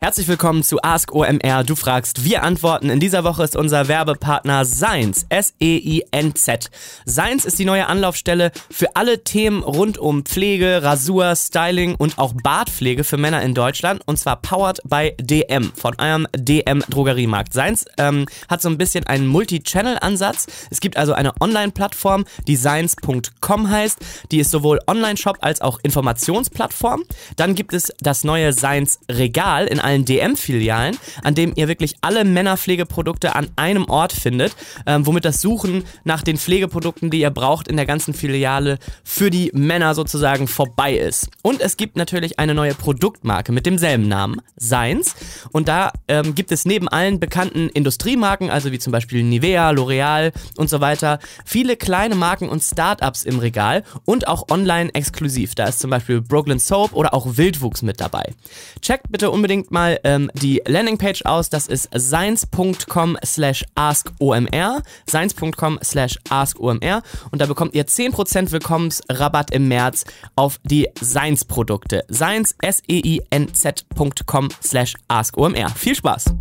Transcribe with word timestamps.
Herzlich 0.00 0.28
willkommen 0.28 0.62
zu 0.62 0.80
Ask 0.80 1.12
OMR. 1.12 1.64
Du 1.64 1.74
fragst, 1.74 2.24
wir 2.24 2.44
antworten. 2.44 2.88
In 2.88 3.00
dieser 3.00 3.24
Woche 3.24 3.42
ist 3.42 3.56
unser 3.56 3.88
Werbepartner 3.88 4.64
Science. 4.64 5.26
S-E-I-N-Z. 5.28 6.70
Science 7.04 7.44
ist 7.44 7.58
die 7.58 7.64
neue 7.64 7.88
Anlaufstelle 7.88 8.52
für 8.70 8.94
alle 8.94 9.24
Themen 9.24 9.64
rund 9.64 9.98
um 9.98 10.24
Pflege, 10.24 10.84
Rasur, 10.84 11.34
Styling 11.34 11.96
und 11.96 12.16
auch 12.16 12.32
Bartpflege 12.32 13.02
für 13.02 13.16
Männer 13.16 13.42
in 13.42 13.54
Deutschland. 13.54 14.00
Und 14.06 14.20
zwar 14.20 14.40
powered 14.40 14.78
by 14.84 15.16
DM 15.20 15.72
von 15.74 15.96
eurem 15.98 16.28
DM 16.36 16.84
Drogeriemarkt. 16.88 17.52
Science 17.52 17.84
ähm, 17.98 18.26
hat 18.48 18.62
so 18.62 18.68
ein 18.68 18.78
bisschen 18.78 19.04
einen 19.04 19.26
Multi-Channel-Ansatz. 19.26 20.46
Es 20.70 20.78
gibt 20.78 20.96
also 20.96 21.12
eine 21.12 21.32
Online-Plattform, 21.40 22.24
die 22.46 22.54
science.com 22.54 23.68
heißt. 23.68 23.98
Die 24.30 24.38
ist 24.38 24.52
sowohl 24.52 24.78
Online-Shop 24.86 25.38
als 25.40 25.60
auch 25.60 25.80
Informationsplattform. 25.82 27.02
Dann 27.34 27.56
gibt 27.56 27.74
es 27.74 27.92
das 27.98 28.22
neue 28.22 28.52
Science 28.52 29.00
Regal 29.10 29.66
in 29.66 29.87
allen 29.88 30.04
DM-Filialen, 30.04 30.98
an 31.22 31.34
dem 31.34 31.52
ihr 31.56 31.66
wirklich 31.66 31.94
alle 32.02 32.24
Männerpflegeprodukte 32.24 33.34
an 33.34 33.48
einem 33.56 33.88
Ort 33.88 34.12
findet, 34.12 34.54
ähm, 34.86 35.06
womit 35.06 35.24
das 35.24 35.40
Suchen 35.40 35.84
nach 36.04 36.22
den 36.22 36.36
Pflegeprodukten, 36.36 37.10
die 37.10 37.20
ihr 37.20 37.30
braucht, 37.30 37.68
in 37.68 37.76
der 37.76 37.86
ganzen 37.86 38.12
Filiale 38.12 38.78
für 39.02 39.30
die 39.30 39.50
Männer 39.54 39.94
sozusagen 39.94 40.46
vorbei 40.46 40.94
ist. 40.94 41.30
Und 41.42 41.62
es 41.62 41.78
gibt 41.78 41.96
natürlich 41.96 42.38
eine 42.38 42.54
neue 42.54 42.74
Produktmarke 42.74 43.50
mit 43.50 43.64
demselben 43.64 44.08
Namen, 44.08 44.42
Seins. 44.56 45.14
Und 45.52 45.68
da 45.68 45.92
ähm, 46.06 46.34
gibt 46.34 46.52
es 46.52 46.66
neben 46.66 46.88
allen 46.88 47.18
bekannten 47.18 47.70
Industriemarken, 47.70 48.50
also 48.50 48.72
wie 48.72 48.78
zum 48.78 48.92
Beispiel 48.92 49.22
Nivea, 49.22 49.70
L'Oreal 49.70 50.32
und 50.58 50.68
so 50.68 50.80
weiter, 50.82 51.18
viele 51.46 51.76
kleine 51.76 52.14
Marken 52.14 52.50
und 52.50 52.62
Startups 52.62 53.22
im 53.22 53.38
Regal 53.38 53.84
und 54.04 54.28
auch 54.28 54.48
online 54.50 54.94
exklusiv. 54.94 55.54
Da 55.54 55.66
ist 55.66 55.80
zum 55.80 55.90
Beispiel 55.90 56.20
Brooklyn 56.20 56.58
Soap 56.58 56.92
oder 56.92 57.14
auch 57.14 57.38
Wildwuchs 57.38 57.80
mit 57.80 58.00
dabei. 58.00 58.34
Checkt 58.82 59.10
bitte 59.10 59.30
unbedingt 59.30 59.70
mal 59.70 59.77
mal 59.78 60.00
ähm, 60.02 60.30
die 60.34 60.60
Landingpage 60.66 61.24
aus. 61.24 61.50
Das 61.50 61.68
ist 61.68 61.88
science.com 61.96 63.16
slash 63.24 63.64
askomr. 63.76 64.82
Science.com 65.08 65.78
slash 65.84 66.18
askomr. 66.28 67.02
Und 67.30 67.40
da 67.40 67.46
bekommt 67.46 67.74
ihr 67.74 67.86
10% 67.86 68.50
Willkommensrabatt 68.50 69.52
im 69.52 69.68
März 69.68 70.04
auf 70.34 70.58
die 70.64 70.88
Science-Produkte. 71.00 72.04
Science, 72.10 72.56
S-E-I-N-Z.com 72.60 74.48
slash 74.62 74.94
askomr. 75.06 75.68
Viel 75.76 75.94
Spaß! 75.94 76.34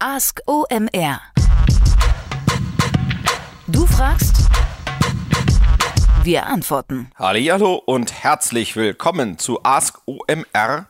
Ask 0.00 0.40
OMR. 0.46 1.20
Du 3.68 3.86
fragst, 3.86 4.39
wir 6.24 6.46
antworten. 6.46 7.10
Hallo 7.18 7.76
und 7.76 8.12
herzlich 8.12 8.76
willkommen 8.76 9.38
zu 9.38 9.60
Ask 9.62 10.00
OMR. 10.06 10.86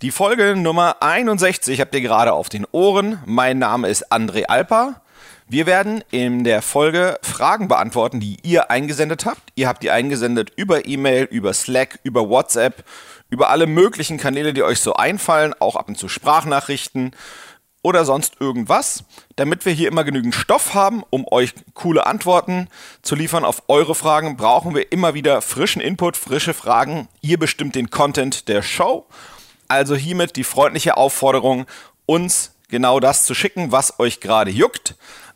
Die 0.00 0.10
Folge 0.10 0.56
Nummer 0.56 0.96
61 1.00 1.80
habt 1.80 1.94
ihr 1.94 2.00
gerade 2.00 2.32
auf 2.32 2.48
den 2.48 2.66
Ohren. 2.72 3.20
Mein 3.24 3.58
Name 3.58 3.88
ist 3.88 4.10
André 4.12 4.46
Alper. 4.46 5.00
Wir 5.48 5.66
werden 5.66 6.02
in 6.10 6.42
der 6.42 6.60
Folge 6.60 7.18
Fragen 7.22 7.68
beantworten, 7.68 8.18
die 8.18 8.38
ihr 8.42 8.70
eingesendet 8.70 9.26
habt. 9.26 9.42
Ihr 9.54 9.68
habt 9.68 9.82
die 9.82 9.90
eingesendet 9.90 10.50
über 10.56 10.86
E-Mail, 10.86 11.24
über 11.24 11.52
Slack, 11.54 12.00
über 12.02 12.28
WhatsApp, 12.28 12.84
über 13.30 13.50
alle 13.50 13.66
möglichen 13.66 14.18
Kanäle, 14.18 14.54
die 14.54 14.64
euch 14.64 14.80
so 14.80 14.94
einfallen, 14.94 15.54
auch 15.60 15.76
ab 15.76 15.88
und 15.88 15.98
zu 15.98 16.08
Sprachnachrichten 16.08 17.12
oder 17.82 18.04
sonst 18.04 18.40
irgendwas, 18.40 19.04
damit 19.36 19.66
wir 19.66 19.72
hier 19.72 19.88
immer 19.88 20.04
genügend 20.04 20.34
Stoff 20.34 20.74
haben, 20.74 21.02
um 21.10 21.26
euch 21.30 21.52
coole 21.74 22.06
Antworten 22.06 22.68
zu 23.02 23.14
liefern 23.14 23.44
auf 23.44 23.64
eure 23.68 23.94
Fragen, 23.94 24.36
brauchen 24.36 24.74
wir 24.74 24.92
immer 24.92 25.14
wieder 25.14 25.42
frischen 25.42 25.82
Input, 25.82 26.16
frische 26.16 26.54
Fragen. 26.54 27.08
Ihr 27.20 27.38
bestimmt 27.38 27.74
den 27.74 27.90
Content 27.90 28.48
der 28.48 28.62
Show. 28.62 29.06
Also 29.68 29.96
hiermit 29.96 30.36
die 30.36 30.44
freundliche 30.44 30.96
Aufforderung, 30.96 31.66
uns 32.06 32.52
genau 32.68 33.00
das 33.00 33.24
zu 33.24 33.34
schicken, 33.34 33.72
was 33.72 33.98
euch 33.98 34.20
gerade 34.20 34.50
juckt. 34.50 34.94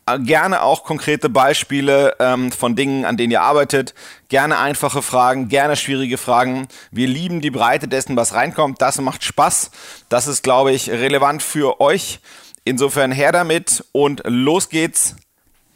Äh, 0.09 0.21
gerne 0.21 0.63
auch 0.63 0.85
konkrete 0.85 1.29
Beispiele 1.29 2.15
ähm, 2.21 2.53
von 2.53 2.77
Dingen, 2.77 3.05
an 3.05 3.17
denen 3.17 3.33
ihr 3.33 3.43
arbeitet. 3.43 3.93
Gerne 4.29 4.59
einfache 4.59 5.03
Fragen, 5.03 5.49
gerne 5.49 5.75
schwierige 5.75 6.17
Fragen. 6.17 6.69
Wir 6.93 7.09
lieben 7.09 7.41
die 7.41 7.51
Breite 7.51 7.89
dessen, 7.89 8.17
was 8.17 8.33
reinkommt. 8.33 8.81
Das 8.81 9.01
macht 9.01 9.25
Spaß. 9.25 9.71
Das 10.09 10.29
ist, 10.29 10.45
glaube 10.45 10.73
ich, 10.73 10.91
relevant 10.91 11.43
für 11.43 11.81
euch. 11.81 12.21
Insofern 12.69 13.13
her 13.13 13.31
damit 13.31 13.85
und 13.93 14.23
los 14.25 14.69
geht's 14.69 15.15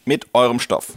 mit 0.05 0.27
eurem 0.35 0.59
Stoff. 0.59 0.89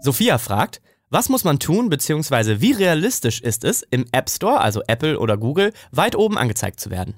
Sophia 0.00 0.38
fragt, 0.38 0.80
was 1.08 1.28
muss 1.28 1.42
man 1.42 1.58
tun, 1.58 1.90
beziehungsweise 1.90 2.60
wie 2.60 2.70
realistisch 2.70 3.40
ist 3.40 3.64
es, 3.64 3.82
im 3.90 4.04
App 4.12 4.30
Store, 4.30 4.60
also 4.60 4.82
Apple 4.86 5.18
oder 5.18 5.36
Google, 5.36 5.72
weit 5.90 6.14
oben 6.14 6.38
angezeigt 6.38 6.78
zu 6.78 6.90
werden? 6.90 7.14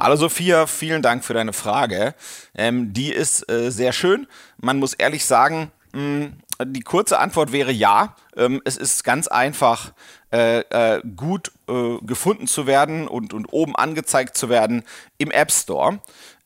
Hallo 0.00 0.16
Sophia, 0.16 0.66
vielen 0.66 1.00
Dank 1.00 1.22
für 1.22 1.32
deine 1.32 1.52
Frage. 1.52 2.16
Ähm, 2.56 2.92
die 2.92 3.12
ist 3.12 3.48
äh, 3.48 3.70
sehr 3.70 3.92
schön. 3.92 4.26
Man 4.56 4.80
muss 4.80 4.94
ehrlich 4.94 5.24
sagen, 5.24 5.70
mh, 5.92 6.30
die 6.64 6.80
kurze 6.80 7.20
Antwort 7.20 7.52
wäre 7.52 7.70
ja. 7.70 8.16
Ähm, 8.36 8.60
es 8.64 8.76
ist 8.76 9.04
ganz 9.04 9.28
einfach, 9.28 9.92
äh, 10.32 10.60
äh, 10.70 11.02
gut 11.16 11.52
äh, 11.68 11.98
gefunden 12.02 12.48
zu 12.48 12.66
werden 12.66 13.06
und, 13.06 13.32
und 13.32 13.46
oben 13.52 13.76
angezeigt 13.76 14.36
zu 14.36 14.48
werden 14.48 14.82
im 15.18 15.30
App 15.30 15.52
Store. 15.52 16.00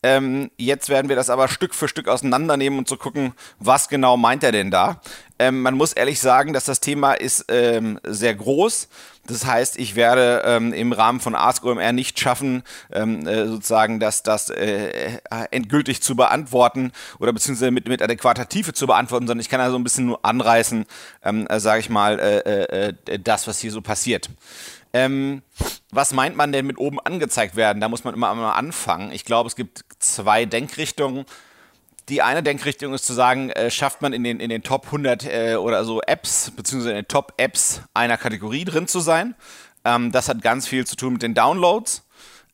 Ähm, 0.06 0.52
jetzt 0.56 0.88
werden 0.88 1.08
wir 1.08 1.16
das 1.16 1.30
aber 1.30 1.48
Stück 1.48 1.74
für 1.74 1.88
Stück 1.88 2.06
auseinandernehmen 2.06 2.78
und 2.78 2.86
zu 2.88 2.96
gucken, 2.96 3.32
was 3.58 3.88
genau 3.88 4.16
meint 4.16 4.44
er 4.44 4.52
denn 4.52 4.70
da. 4.70 5.00
Ähm, 5.38 5.62
man 5.62 5.74
muss 5.74 5.92
ehrlich 5.92 6.20
sagen, 6.20 6.52
dass 6.52 6.64
das 6.64 6.80
Thema 6.80 7.12
ist 7.12 7.44
ähm, 7.48 8.00
sehr 8.04 8.34
groß. 8.34 8.88
Das 9.26 9.44
heißt, 9.44 9.78
ich 9.78 9.96
werde 9.96 10.42
ähm, 10.44 10.72
im 10.72 10.92
Rahmen 10.92 11.20
von 11.20 11.34
AskOMR 11.34 11.92
nicht 11.92 12.18
schaffen, 12.18 12.62
ähm, 12.92 13.26
äh, 13.26 13.46
sozusagen 13.46 14.00
das, 14.00 14.22
das 14.22 14.50
äh, 14.50 15.18
endgültig 15.50 16.00
zu 16.00 16.16
beantworten 16.16 16.92
oder 17.18 17.32
beziehungsweise 17.32 17.70
mit, 17.70 17.88
mit 17.88 18.02
adäquater 18.02 18.48
Tiefe 18.48 18.72
zu 18.72 18.86
beantworten, 18.86 19.26
sondern 19.26 19.40
ich 19.40 19.48
kann 19.48 19.60
also 19.60 19.76
ein 19.76 19.84
bisschen 19.84 20.06
nur 20.06 20.24
anreißen, 20.24 20.86
ähm, 21.24 21.46
äh, 21.48 21.60
sage 21.60 21.80
ich 21.80 21.90
mal, 21.90 22.18
äh, 22.18 22.38
äh, 22.38 22.94
äh, 23.06 23.18
das, 23.18 23.46
was 23.46 23.58
hier 23.58 23.72
so 23.72 23.82
passiert. 23.82 24.30
Ähm, 24.92 25.42
was 25.90 26.12
meint 26.12 26.36
man 26.36 26.52
denn 26.52 26.66
mit 26.66 26.78
oben 26.78 27.00
angezeigt 27.00 27.56
werden? 27.56 27.80
Da 27.80 27.88
muss 27.88 28.04
man 28.04 28.14
immer 28.14 28.34
mal 28.34 28.52
anfangen. 28.52 29.12
Ich 29.12 29.24
glaube, 29.24 29.48
es 29.48 29.56
gibt 29.56 29.84
zwei 29.98 30.46
Denkrichtungen. 30.46 31.26
Die 32.08 32.22
eine 32.22 32.42
Denkrichtung 32.42 32.94
ist 32.94 33.04
zu 33.04 33.14
sagen, 33.14 33.50
äh, 33.50 33.70
schafft 33.70 34.00
man 34.00 34.12
in 34.12 34.22
den, 34.22 34.38
in 34.38 34.48
den 34.48 34.62
Top 34.62 34.86
100 34.86 35.24
äh, 35.24 35.56
oder 35.56 35.84
so 35.84 36.00
Apps, 36.02 36.52
beziehungsweise 36.54 36.90
in 36.90 36.96
den 36.96 37.08
Top-Apps 37.08 37.82
einer 37.94 38.16
Kategorie 38.16 38.64
drin 38.64 38.86
zu 38.86 39.00
sein. 39.00 39.34
Ähm, 39.84 40.12
das 40.12 40.28
hat 40.28 40.40
ganz 40.40 40.68
viel 40.68 40.86
zu 40.86 40.94
tun 40.94 41.14
mit 41.14 41.22
den 41.22 41.34
Downloads. 41.34 42.06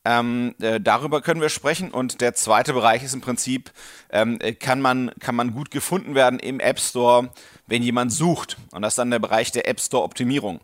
Ähm, 0.05 0.55
äh, 0.59 0.81
darüber 0.81 1.21
können 1.21 1.39
wir 1.39 1.49
sprechen. 1.49 1.91
Und 1.91 2.19
der 2.19 2.33
zweite 2.33 2.73
Bereich 2.73 3.03
ist 3.03 3.13
im 3.13 3.21
Prinzip, 3.21 3.71
ähm, 4.09 4.39
kann, 4.59 4.81
man, 4.81 5.11
kann 5.19 5.35
man 5.35 5.53
gut 5.53 5.69
gefunden 5.69 6.15
werden 6.15 6.39
im 6.39 6.59
App 6.59 6.79
Store, 6.79 7.29
wenn 7.67 7.83
jemand 7.83 8.11
sucht. 8.11 8.57
Und 8.71 8.81
das 8.81 8.93
ist 8.93 8.97
dann 8.97 9.11
der 9.11 9.19
Bereich 9.19 9.51
der 9.51 9.67
App 9.67 9.79
Store 9.79 10.03
Optimierung. 10.03 10.61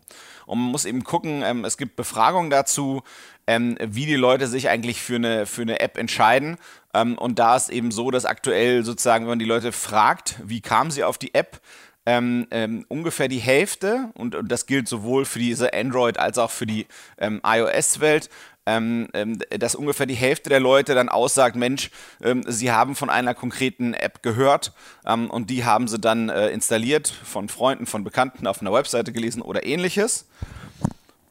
Und 0.50 0.60
man 0.60 0.72
muss 0.72 0.86
eben 0.86 1.04
gucken, 1.04 1.44
ähm, 1.44 1.64
es 1.64 1.78
gibt 1.78 1.96
Befragungen 1.96 2.50
dazu, 2.50 3.04
ähm, 3.46 3.78
wie 3.80 4.08
die 4.08 4.16
Leute 4.16 4.48
sich 4.48 4.68
eigentlich 4.68 5.00
für 5.00 5.16
eine, 5.16 5.46
für 5.46 5.62
eine 5.62 5.80
App 5.80 5.98
entscheiden. 5.98 6.58
Ähm, 6.94 7.18
und 7.20 7.38
da 7.38 7.56
ist 7.56 7.70
eben 7.70 7.92
so, 7.92 8.10
dass 8.10 8.26
aktuell 8.26 8.84
sozusagen, 8.84 9.26
wenn 9.26 9.30
man 9.30 9.40
die 9.40 9.46
Leute 9.46 9.72
fragt, 9.72 10.40
wie 10.44 10.62
kamen 10.62 10.90
sie 10.90 11.04
auf 11.04 11.20
die 11.20 11.36
App, 11.36 11.62
ähm, 12.08 12.48
ähm, 12.50 12.84
ungefähr 12.88 13.28
die 13.28 13.40
Hälfte, 13.40 14.10
und, 14.16 14.34
und, 14.34 14.52
das 14.52 14.66
gilt 14.66 14.88
sowohl 14.88 15.26
für 15.26 15.38
diese 15.38 15.72
Android- 15.74 16.18
als 16.18 16.40
auch 16.40 16.50
für 16.50 16.66
die 16.66 16.88
ähm, 17.20 17.42
iOS-Welt, 17.46 18.30
ähm, 18.69 19.07
ähm, 19.13 19.40
dass 19.57 19.74
ungefähr 19.74 20.06
die 20.06 20.13
Hälfte 20.13 20.50
der 20.50 20.59
Leute 20.59 20.94
dann 20.94 21.09
aussagt, 21.09 21.56
Mensch, 21.56 21.90
ähm, 22.22 22.44
sie 22.47 22.72
haben 22.72 22.96
von 22.96 23.09
einer 23.09 23.34
konkreten 23.34 23.96
App 23.96 24.22
gehört 24.22 24.74
ähm, 25.06 25.31
und 25.31 25.50
die 25.50 25.66
haben 25.66 25.88
sie 25.88 25.97
dann 25.97 26.30
äh, 26.30 26.50
installiert, 26.50 27.07
von 27.07 27.50
Freunden, 27.50 27.88
von 27.88 28.03
Bekannten 28.03 28.46
auf 28.46 28.62
einer 28.62 28.72
Webseite 28.72 29.12
gelesen 29.12 29.41
oder 29.41 29.66
ähnliches. 29.66 30.28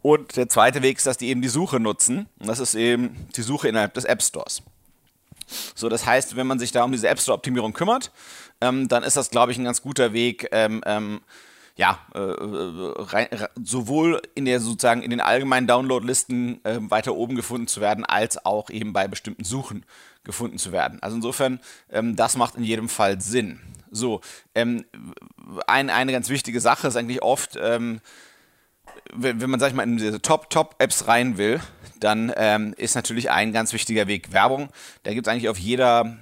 Und 0.03 0.37
der 0.37 0.49
zweite 0.49 0.83
Weg 0.83 0.99
ist, 0.99 1.07
dass 1.07 1.19
die 1.19 1.29
eben 1.29 1.43
die 1.43 1.49
Suche 1.49 1.79
nutzen. 1.79 2.29
Und 2.41 2.49
das 2.49 2.59
ist 2.59 2.75
eben 2.75 3.29
die 3.37 3.43
Suche 3.43 3.69
innerhalb 3.69 3.95
des 3.95 4.05
App 4.05 4.23
Stores. 4.23 4.63
So, 5.75 5.89
das 5.89 6.07
heißt, 6.07 6.37
wenn 6.37 6.47
man 6.47 6.59
sich 6.59 6.73
da 6.73 6.83
um 6.85 6.93
diese 6.93 7.09
App 7.09 7.21
Store-Optimierung 7.21 7.73
kümmert, 7.73 8.11
ähm, 8.61 8.89
dann 8.89 9.05
ist 9.05 9.17
das, 9.17 9.31
glaube 9.31 9.53
ich, 9.53 9.59
ein 9.59 9.65
ganz 9.65 9.81
guter 9.81 10.13
Weg, 10.13 10.49
ähm, 10.51 10.83
ja, 11.79 12.01
äh, 12.13 12.19
äh, 12.19 12.93
rein, 12.97 13.29
sowohl 13.63 14.21
in 14.35 14.47
der 14.47 14.59
sozusagen 14.59 15.01
in 15.01 15.11
den 15.11 15.21
allgemeinen 15.21 15.69
Downloadlisten 15.69 16.63
äh, 16.65 16.79
weiter 16.81 17.15
oben 17.15 17.37
gefunden 17.37 17.69
zu 17.69 17.81
werden, 17.81 18.05
als 18.05 18.45
auch 18.45 18.69
eben 18.69 18.93
bei 18.93 19.07
bestimmten 19.07 19.45
Suchen 19.45 19.87
gefunden 20.25 20.59
zu 20.59 20.73
werden. 20.73 20.99
Also 21.03 21.15
insofern, 21.15 21.61
ähm, 21.91 22.17
das 22.17 22.37
macht 22.37 22.57
in 22.57 22.65
jedem 22.65 22.89
Fall 22.89 23.21
Sinn. 23.21 23.61
So, 23.93 24.21
ähm, 24.57 24.87
ein, 25.69 25.89
eine 25.89 26.11
ganz 26.11 26.29
wichtige 26.31 26.61
Sache 26.61 26.89
ist 26.89 26.97
eigentlich 26.97 27.23
oft, 27.23 27.57
ähm, 27.63 28.01
wenn, 29.15 29.41
wenn, 29.41 29.49
man, 29.49 29.61
sag 29.61 29.69
ich 29.69 29.75
mal, 29.75 29.85
in 29.85 29.99
diese 29.99 30.21
Top-Top-Apps 30.21 31.07
rein 31.07 31.39
will, 31.39 31.61
dann 32.01 32.33
ähm, 32.37 32.75
ist 32.77 32.97
natürlich 32.97 33.31
ein 33.31 33.53
ganz 33.53 33.73
wichtiger 33.73 34.09
Weg 34.09 34.33
Werbung. 34.33 34.71
Da 35.05 35.15
gibt 35.15 35.29
es 35.29 35.33
eigentlich 35.33 35.49
auf 35.49 35.59
jeder 35.59 36.17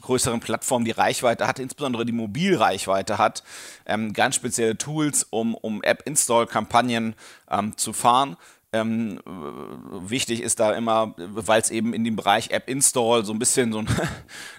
größeren 0.00 0.40
Plattformen 0.40 0.84
die 0.84 0.90
Reichweite 0.90 1.46
hat, 1.46 1.58
insbesondere 1.58 2.04
die 2.04 2.12
Mobilreichweite 2.12 3.18
hat, 3.18 3.42
ähm, 3.86 4.12
ganz 4.12 4.36
spezielle 4.36 4.76
Tools, 4.76 5.26
um, 5.30 5.54
um 5.54 5.82
App-Install-Kampagnen 5.82 7.14
ähm, 7.50 7.76
zu 7.76 7.92
fahren. 7.92 8.36
Ähm, 8.74 9.20
wichtig 9.26 10.40
ist 10.40 10.58
da 10.58 10.72
immer, 10.72 11.14
weil 11.18 11.60
es 11.60 11.70
eben 11.70 11.92
in 11.92 12.04
dem 12.04 12.16
Bereich 12.16 12.52
App 12.52 12.70
Install 12.70 13.22
so 13.22 13.34
ein 13.34 13.38
bisschen 13.38 13.70
so 13.70 13.80
ein, 13.80 13.88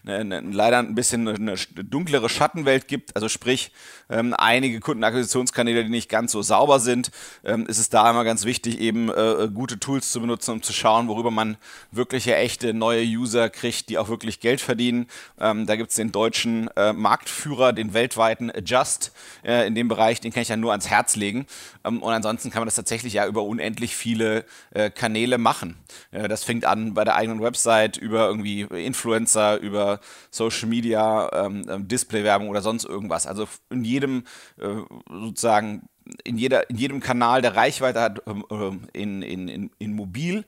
eine, 0.06 0.18
eine, 0.38 0.52
leider 0.52 0.78
ein 0.78 0.94
bisschen 0.94 1.28
eine 1.28 1.56
dunklere 1.56 2.30
Schattenwelt 2.30 2.88
gibt. 2.88 3.16
Also 3.16 3.28
sprich, 3.28 3.72
ähm, 4.12 4.36
einige 4.38 4.82
Kundenakquisitionskanäle, 4.82 5.86
die 5.86 5.90
nicht 5.90 6.10
ganz 6.10 6.32
so 6.32 6.44
sauber 6.44 6.80
sind, 6.80 7.10
ähm, 7.44 7.66
ist 7.66 7.80
es 7.80 7.90
da 7.90 8.08
immer 8.12 8.24
ganz 8.24 8.46
wichtig, 8.46 8.80
eben 8.80 9.10
äh, 9.10 9.50
gute 9.52 9.80
Tools 9.80 10.12
zu 10.12 10.22
benutzen, 10.22 10.52
um 10.52 10.62
zu 10.62 10.74
schauen, 10.74 11.08
worüber 11.08 11.32
man 11.32 11.58
wirkliche, 11.90 12.36
echte 12.36 12.76
neue 12.76 13.04
User 13.04 13.50
kriegt, 13.50 13.90
die 13.90 13.98
auch 13.98 14.10
wirklich 14.10 14.40
Geld 14.40 14.62
verdienen. 14.62 15.08
Ähm, 15.40 15.66
da 15.66 15.76
gibt 15.76 15.90
es 15.90 15.96
den 15.96 16.12
deutschen 16.12 16.68
äh, 16.76 16.94
Marktführer, 16.94 17.74
den 17.74 17.96
weltweiten 17.96 18.52
Adjust 18.52 19.12
äh, 19.44 19.66
in 19.66 19.74
dem 19.74 19.88
Bereich, 19.88 20.22
den 20.22 20.32
kann 20.32 20.44
ich 20.44 20.50
ja 20.50 20.58
nur 20.58 20.70
ans 20.70 20.88
Herz 20.88 21.16
legen. 21.16 21.48
Ähm, 21.84 22.04
und 22.04 22.14
ansonsten 22.14 22.52
kann 22.52 22.62
man 22.62 22.68
das 22.68 22.76
tatsächlich 22.76 23.14
ja 23.14 23.26
über 23.26 23.42
unendlich 23.42 23.96
viele 24.04 24.44
äh, 24.72 24.90
Kanäle 24.90 25.38
machen. 25.38 25.78
Äh, 26.12 26.28
das 26.28 26.44
fängt 26.44 26.66
an 26.66 26.94
bei 26.94 27.06
der 27.06 27.16
eigenen 27.16 27.42
Website, 27.42 27.96
über 27.96 28.28
irgendwie 28.28 28.62
Influencer, 28.62 29.60
über 29.60 30.02
Social 30.30 30.68
Media, 30.68 31.30
ähm, 31.32 31.66
ähm 31.70 31.88
Displaywerbung 31.88 32.50
oder 32.50 32.62
sonst 32.62 32.84
irgendwas. 32.84 33.28
Also 33.28 33.48
in 33.70 33.86
jedem 33.86 34.26
äh, 34.60 34.76
sozusagen 35.10 35.84
in, 36.26 36.38
jeder, 36.38 36.70
in 36.70 36.78
jedem 36.78 37.00
Kanal, 37.00 37.42
der 37.42 37.56
Reichweite 37.56 38.02
hat, 38.02 38.22
ähm, 38.28 38.44
äh, 38.52 39.00
in, 39.02 39.22
in, 39.22 39.48
in, 39.48 39.72
in 39.80 39.94
mobil, 39.94 40.44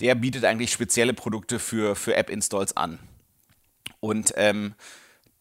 der 0.00 0.14
bietet 0.14 0.44
eigentlich 0.44 0.72
spezielle 0.72 1.14
Produkte 1.14 1.58
für, 1.58 1.96
für 1.96 2.16
App-Installs 2.16 2.76
an. 2.76 2.98
Und 4.00 4.34
ähm, 4.36 4.74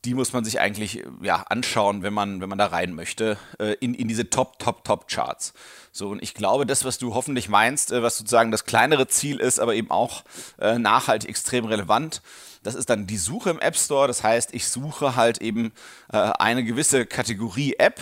die 0.05 0.13
muss 0.13 0.31
man 0.31 0.45
sich 0.45 0.59
eigentlich 0.59 1.03
ja, 1.21 1.43
anschauen, 1.49 2.03
wenn 2.03 2.13
man, 2.13 2.39
wenn 2.41 2.49
man 2.49 2.57
da 2.57 2.67
rein 2.67 2.93
möchte, 2.93 3.37
äh, 3.59 3.73
in, 3.81 3.93
in 3.93 4.07
diese 4.07 4.29
Top, 4.29 4.57
Top, 4.59 4.83
Top-Charts. 4.85 5.53
So, 5.91 6.09
und 6.09 6.23
ich 6.23 6.33
glaube, 6.33 6.65
das, 6.65 6.85
was 6.85 6.97
du 6.97 7.13
hoffentlich 7.13 7.49
meinst, 7.49 7.91
äh, 7.91 8.01
was 8.01 8.17
sozusagen 8.17 8.51
das 8.51 8.65
kleinere 8.65 9.07
Ziel 9.07 9.39
ist, 9.39 9.59
aber 9.59 9.75
eben 9.75 9.91
auch 9.91 10.23
äh, 10.59 10.79
nachhaltig 10.79 11.29
extrem 11.29 11.65
relevant, 11.65 12.21
das 12.63 12.75
ist 12.75 12.89
dann 12.89 13.07
die 13.07 13.17
Suche 13.17 13.49
im 13.49 13.59
App 13.59 13.77
Store. 13.77 14.07
Das 14.07 14.23
heißt, 14.23 14.53
ich 14.53 14.67
suche 14.67 15.15
halt 15.15 15.41
eben 15.41 15.71
äh, 16.11 16.17
eine 16.17 16.63
gewisse 16.63 17.05
Kategorie 17.05 17.75
App 17.77 17.99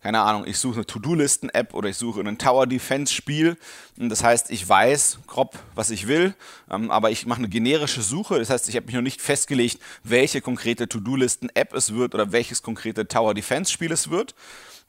keine 0.00 0.20
Ahnung, 0.20 0.46
ich 0.46 0.58
suche 0.58 0.76
eine 0.76 0.86
To-Do-Listen-App 0.86 1.74
oder 1.74 1.88
ich 1.88 1.96
suche 1.96 2.20
ein 2.20 2.38
Tower-Defense-Spiel. 2.38 3.56
Das 3.96 4.22
heißt, 4.22 4.50
ich 4.50 4.68
weiß 4.68 5.18
grob, 5.26 5.58
was 5.74 5.90
ich 5.90 6.06
will, 6.06 6.34
ähm, 6.70 6.90
aber 6.92 7.10
ich 7.10 7.26
mache 7.26 7.38
eine 7.38 7.48
generische 7.48 8.02
Suche. 8.02 8.38
Das 8.38 8.48
heißt, 8.48 8.68
ich 8.68 8.76
habe 8.76 8.86
mich 8.86 8.94
noch 8.94 9.02
nicht 9.02 9.20
festgelegt, 9.20 9.80
welche 10.04 10.40
konkrete 10.40 10.88
To-Do-Listen-App 10.88 11.74
es 11.74 11.94
wird 11.94 12.14
oder 12.14 12.30
welches 12.30 12.62
konkrete 12.62 13.08
Tower-Defense-Spiel 13.08 13.90
es 13.90 14.08
wird. 14.08 14.36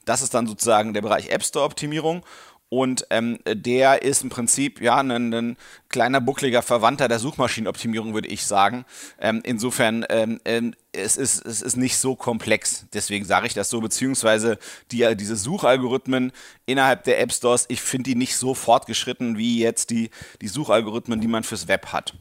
Das 0.04 0.22
ist 0.22 0.32
dann 0.32 0.46
sozusagen 0.46 0.94
der 0.94 1.02
Bereich 1.02 1.28
App 1.28 1.44
Store-Optimierung. 1.44 2.24
Und 2.70 3.04
ähm, 3.10 3.38
der 3.44 4.02
ist 4.02 4.22
im 4.22 4.30
Prinzip 4.30 4.80
ja 4.80 4.96
ein, 4.98 5.10
ein, 5.10 5.56
kleiner 5.88 6.20
buckliger 6.20 6.62
Verwandter 6.62 7.08
der 7.08 7.18
Suchmaschinenoptimierung, 7.18 8.14
würde 8.14 8.28
ich 8.28 8.46
sagen. 8.46 8.84
Ähm, 9.20 9.40
insofern 9.44 10.06
ähm, 10.08 10.40
ähm, 10.44 10.74
es 10.92 11.16
ist 11.16 11.44
es 11.44 11.62
ist 11.62 11.76
nicht 11.76 11.96
so 11.96 12.14
komplex. 12.14 12.86
Deswegen 12.92 13.24
sage 13.24 13.48
ich 13.48 13.54
das 13.54 13.70
so, 13.70 13.80
beziehungsweise 13.80 14.56
die, 14.92 15.16
diese 15.16 15.34
Suchalgorithmen 15.34 16.30
innerhalb 16.64 17.02
der 17.02 17.20
App 17.20 17.32
Stores, 17.32 17.66
ich 17.68 17.80
finde 17.80 18.10
die 18.10 18.16
nicht 18.16 18.36
so 18.36 18.54
fortgeschritten 18.54 19.36
wie 19.36 19.58
jetzt 19.58 19.90
die, 19.90 20.10
die 20.40 20.48
Suchalgorithmen, 20.48 21.20
die 21.20 21.28
man 21.28 21.42
fürs 21.42 21.66
Web 21.66 21.86
hat. 21.86 22.14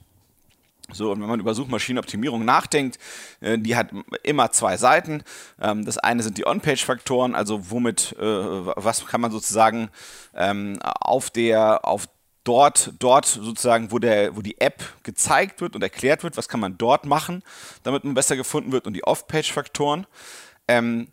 So, 0.91 1.11
und 1.11 1.21
wenn 1.21 1.29
man 1.29 1.39
über 1.39 1.53
Suchmaschinenoptimierung 1.53 2.45
nachdenkt, 2.45 2.97
äh, 3.41 3.57
die 3.57 3.75
hat 3.75 3.91
immer 4.23 4.51
zwei 4.51 4.77
Seiten. 4.77 5.23
Ähm, 5.61 5.85
das 5.85 5.97
eine 5.97 6.23
sind 6.23 6.37
die 6.37 6.47
On-Page-Faktoren, 6.47 7.35
also 7.35 7.69
womit, 7.71 8.15
äh, 8.19 8.23
was 8.23 9.05
kann 9.05 9.21
man 9.21 9.31
sozusagen 9.31 9.89
ähm, 10.35 10.79
auf 10.81 11.29
der, 11.29 11.85
auf 11.85 12.07
dort, 12.43 12.93
dort 12.99 13.25
sozusagen, 13.25 13.91
wo, 13.91 13.99
der, 13.99 14.35
wo 14.35 14.41
die 14.41 14.59
App 14.59 14.83
gezeigt 15.03 15.61
wird 15.61 15.75
und 15.75 15.83
erklärt 15.83 16.23
wird, 16.23 16.37
was 16.37 16.47
kann 16.47 16.59
man 16.59 16.77
dort 16.77 17.05
machen, 17.05 17.43
damit 17.83 18.03
man 18.03 18.13
besser 18.13 18.35
gefunden 18.35 18.71
wird 18.71 18.87
und 18.87 18.93
die 18.93 19.03
Off-Page-Faktoren. 19.03 20.07
Ähm, 20.67 21.09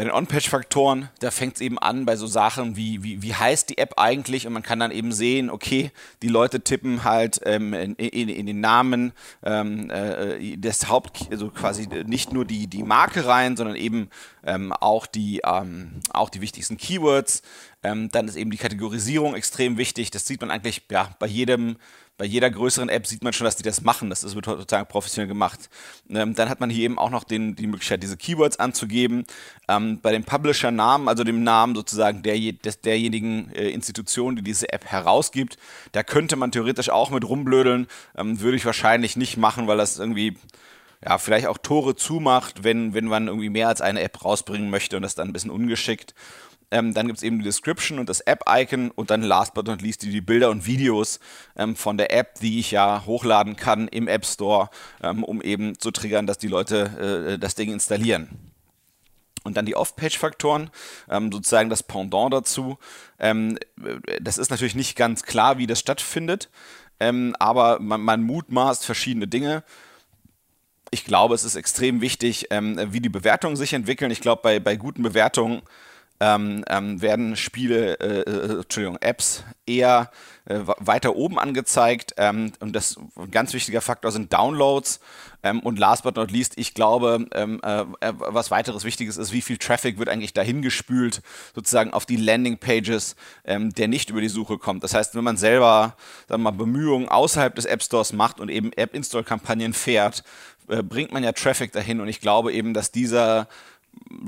bei 0.00 0.04
den 0.04 0.14
On-Page-Faktoren, 0.14 1.10
da 1.18 1.30
fängt 1.30 1.56
es 1.56 1.60
eben 1.60 1.78
an 1.78 2.06
bei 2.06 2.16
so 2.16 2.26
Sachen 2.26 2.74
wie, 2.74 3.02
wie, 3.02 3.20
wie 3.20 3.34
heißt 3.34 3.68
die 3.68 3.76
App 3.76 3.98
eigentlich 3.98 4.46
und 4.46 4.54
man 4.54 4.62
kann 4.62 4.78
dann 4.78 4.92
eben 4.92 5.12
sehen, 5.12 5.50
okay, 5.50 5.90
die 6.22 6.28
Leute 6.28 6.62
tippen 6.62 7.04
halt 7.04 7.38
ähm, 7.44 7.74
in, 7.74 7.96
in, 7.96 8.30
in, 8.30 8.46
den 8.46 8.60
Namen 8.60 9.12
ähm, 9.42 9.90
äh, 9.90 10.56
des 10.56 10.88
Haupt, 10.88 11.28
also 11.30 11.50
quasi 11.50 11.86
nicht 12.06 12.32
nur 12.32 12.46
die, 12.46 12.66
die 12.66 12.82
Marke 12.82 13.26
rein, 13.26 13.58
sondern 13.58 13.76
eben 13.76 14.08
ähm, 14.42 14.72
auch, 14.72 15.04
die, 15.04 15.42
ähm, 15.44 16.00
auch 16.14 16.30
die 16.30 16.40
wichtigsten 16.40 16.78
Keywords. 16.78 17.42
Ähm, 17.82 18.10
dann 18.10 18.28
ist 18.28 18.36
eben 18.36 18.50
die 18.50 18.58
Kategorisierung 18.58 19.34
extrem 19.34 19.78
wichtig. 19.78 20.10
Das 20.10 20.26
sieht 20.26 20.40
man 20.40 20.50
eigentlich 20.50 20.82
ja, 20.90 21.14
bei 21.18 21.26
jedem 21.26 21.76
bei 22.20 22.26
jeder 22.26 22.50
größeren 22.50 22.90
App 22.90 23.06
sieht 23.06 23.24
man 23.24 23.32
schon, 23.32 23.46
dass 23.46 23.56
die 23.56 23.62
das 23.62 23.80
machen. 23.80 24.10
Das 24.10 24.34
wird 24.34 24.44
total 24.44 24.84
professionell 24.84 25.26
gemacht. 25.26 25.70
Ähm, 26.10 26.34
dann 26.34 26.50
hat 26.50 26.60
man 26.60 26.68
hier 26.68 26.84
eben 26.84 26.98
auch 26.98 27.08
noch 27.08 27.24
den, 27.24 27.56
die 27.56 27.66
Möglichkeit, 27.66 28.02
diese 28.02 28.18
Keywords 28.18 28.58
anzugeben. 28.58 29.24
Ähm, 29.68 30.00
bei 30.02 30.12
dem 30.12 30.24
Publisher-Namen, 30.24 31.08
also 31.08 31.24
dem 31.24 31.42
Namen 31.44 31.74
sozusagen 31.74 32.22
der, 32.22 32.36
des, 32.52 32.82
derjenigen 32.82 33.50
äh, 33.54 33.70
Institution, 33.70 34.36
die 34.36 34.42
diese 34.42 34.70
App 34.70 34.84
herausgibt, 34.84 35.56
da 35.92 36.02
könnte 36.02 36.36
man 36.36 36.52
theoretisch 36.52 36.90
auch 36.90 37.08
mit 37.08 37.26
rumblödeln. 37.26 37.86
Ähm, 38.14 38.38
würde 38.38 38.58
ich 38.58 38.66
wahrscheinlich 38.66 39.16
nicht 39.16 39.38
machen, 39.38 39.66
weil 39.66 39.78
das 39.78 39.98
irgendwie 39.98 40.36
ja, 41.02 41.16
vielleicht 41.16 41.46
auch 41.46 41.56
Tore 41.56 41.96
zumacht, 41.96 42.64
wenn, 42.64 42.92
wenn 42.92 43.06
man 43.06 43.28
irgendwie 43.28 43.48
mehr 43.48 43.68
als 43.68 43.80
eine 43.80 44.02
App 44.02 44.22
rausbringen 44.22 44.68
möchte 44.68 44.96
und 44.96 45.04
das 45.04 45.14
dann 45.14 45.30
ein 45.30 45.32
bisschen 45.32 45.50
ungeschickt. 45.50 46.14
Ähm, 46.70 46.94
dann 46.94 47.06
gibt 47.06 47.18
es 47.18 47.22
eben 47.22 47.38
die 47.38 47.44
Description 47.44 47.98
und 47.98 48.08
das 48.08 48.20
App-Icon 48.20 48.90
und 48.92 49.10
dann 49.10 49.22
last 49.22 49.54
but 49.54 49.66
not 49.66 49.82
least 49.82 50.02
die, 50.02 50.20
Bilder 50.20 50.50
und 50.50 50.66
Videos 50.66 51.18
ähm, 51.56 51.74
von 51.74 51.96
der 51.98 52.12
App, 52.12 52.38
die 52.40 52.60
ich 52.60 52.70
ja 52.70 53.04
hochladen 53.06 53.56
kann 53.56 53.88
im 53.88 54.06
App 54.06 54.24
Store, 54.24 54.70
ähm, 55.02 55.24
um 55.24 55.42
eben 55.42 55.78
zu 55.78 55.90
triggern, 55.90 56.26
dass 56.26 56.38
die 56.38 56.48
Leute 56.48 57.32
äh, 57.34 57.38
das 57.38 57.54
Ding 57.54 57.72
installieren. 57.72 58.28
Und 59.42 59.56
dann 59.56 59.66
die 59.66 59.74
Off-Page-Faktoren, 59.74 60.70
ähm, 61.08 61.32
sozusagen 61.32 61.70
das 61.70 61.82
Pendant 61.82 62.32
dazu. 62.32 62.78
Ähm, 63.18 63.58
das 64.20 64.38
ist 64.38 64.50
natürlich 64.50 64.74
nicht 64.74 64.96
ganz 64.96 65.22
klar, 65.22 65.58
wie 65.58 65.66
das 65.66 65.80
stattfindet, 65.80 66.50
ähm, 67.00 67.34
aber 67.38 67.80
man, 67.80 68.02
man 68.02 68.22
mutmaßt 68.22 68.84
verschiedene 68.84 69.26
Dinge 69.26 69.64
ich 70.90 71.04
glaube, 71.04 71.34
es 71.34 71.44
ist 71.44 71.54
extrem 71.54 72.00
wichtig, 72.00 72.48
ähm, 72.50 72.78
wie 72.92 73.00
die 73.00 73.08
Bewertungen 73.08 73.56
sich 73.56 73.72
entwickeln. 73.72 74.10
Ich 74.10 74.20
glaube, 74.20 74.42
bei, 74.42 74.58
bei 74.58 74.76
guten 74.76 75.02
Bewertungen 75.02 75.62
ähm, 76.20 76.64
ähm, 76.68 77.00
werden 77.00 77.34
Spiele, 77.34 77.98
äh, 77.98 78.20
äh, 78.20 78.60
Entschuldigung, 78.60 78.98
Apps 79.00 79.42
eher 79.66 80.10
äh, 80.44 80.60
weiter 80.78 81.16
oben 81.16 81.38
angezeigt. 81.38 82.14
Ähm, 82.18 82.52
und 82.60 82.74
das 82.76 82.96
ein 83.16 83.30
ganz 83.30 83.54
wichtiger 83.54 83.80
Faktor 83.80 84.12
sind 84.12 84.32
Downloads. 84.32 85.00
Ähm, 85.42 85.60
und 85.60 85.78
last 85.78 86.02
but 86.02 86.16
not 86.16 86.30
least, 86.30 86.58
ich 86.58 86.74
glaube, 86.74 87.26
ähm, 87.32 87.60
äh, 87.64 87.80
äh, 87.80 88.12
was 88.16 88.50
weiteres 88.50 88.84
Wichtiges 88.84 89.16
ist, 89.16 89.32
wie 89.32 89.40
viel 89.40 89.56
Traffic 89.56 89.98
wird 89.98 90.10
eigentlich 90.10 90.34
dahin 90.34 90.60
gespült, 90.60 91.22
sozusagen 91.54 91.94
auf 91.94 92.04
die 92.04 92.16
Landingpages, 92.16 93.16
ähm, 93.44 93.72
der 93.72 93.88
nicht 93.88 94.10
über 94.10 94.20
die 94.20 94.28
Suche 94.28 94.58
kommt. 94.58 94.84
Das 94.84 94.92
heißt, 94.92 95.14
wenn 95.14 95.24
man 95.24 95.38
selber 95.38 95.96
sagen 96.28 96.42
wir 96.42 96.50
mal, 96.50 96.56
Bemühungen 96.56 97.08
außerhalb 97.08 97.54
des 97.54 97.64
App 97.64 97.82
Stores 97.82 98.12
macht 98.12 98.40
und 98.40 98.50
eben 98.50 98.72
App-Install-Kampagnen 98.74 99.72
fährt, 99.72 100.22
äh, 100.68 100.82
bringt 100.82 101.12
man 101.12 101.24
ja 101.24 101.32
Traffic 101.32 101.72
dahin. 101.72 102.00
Und 102.00 102.08
ich 102.08 102.20
glaube 102.20 102.52
eben, 102.52 102.74
dass 102.74 102.92
dieser 102.92 103.48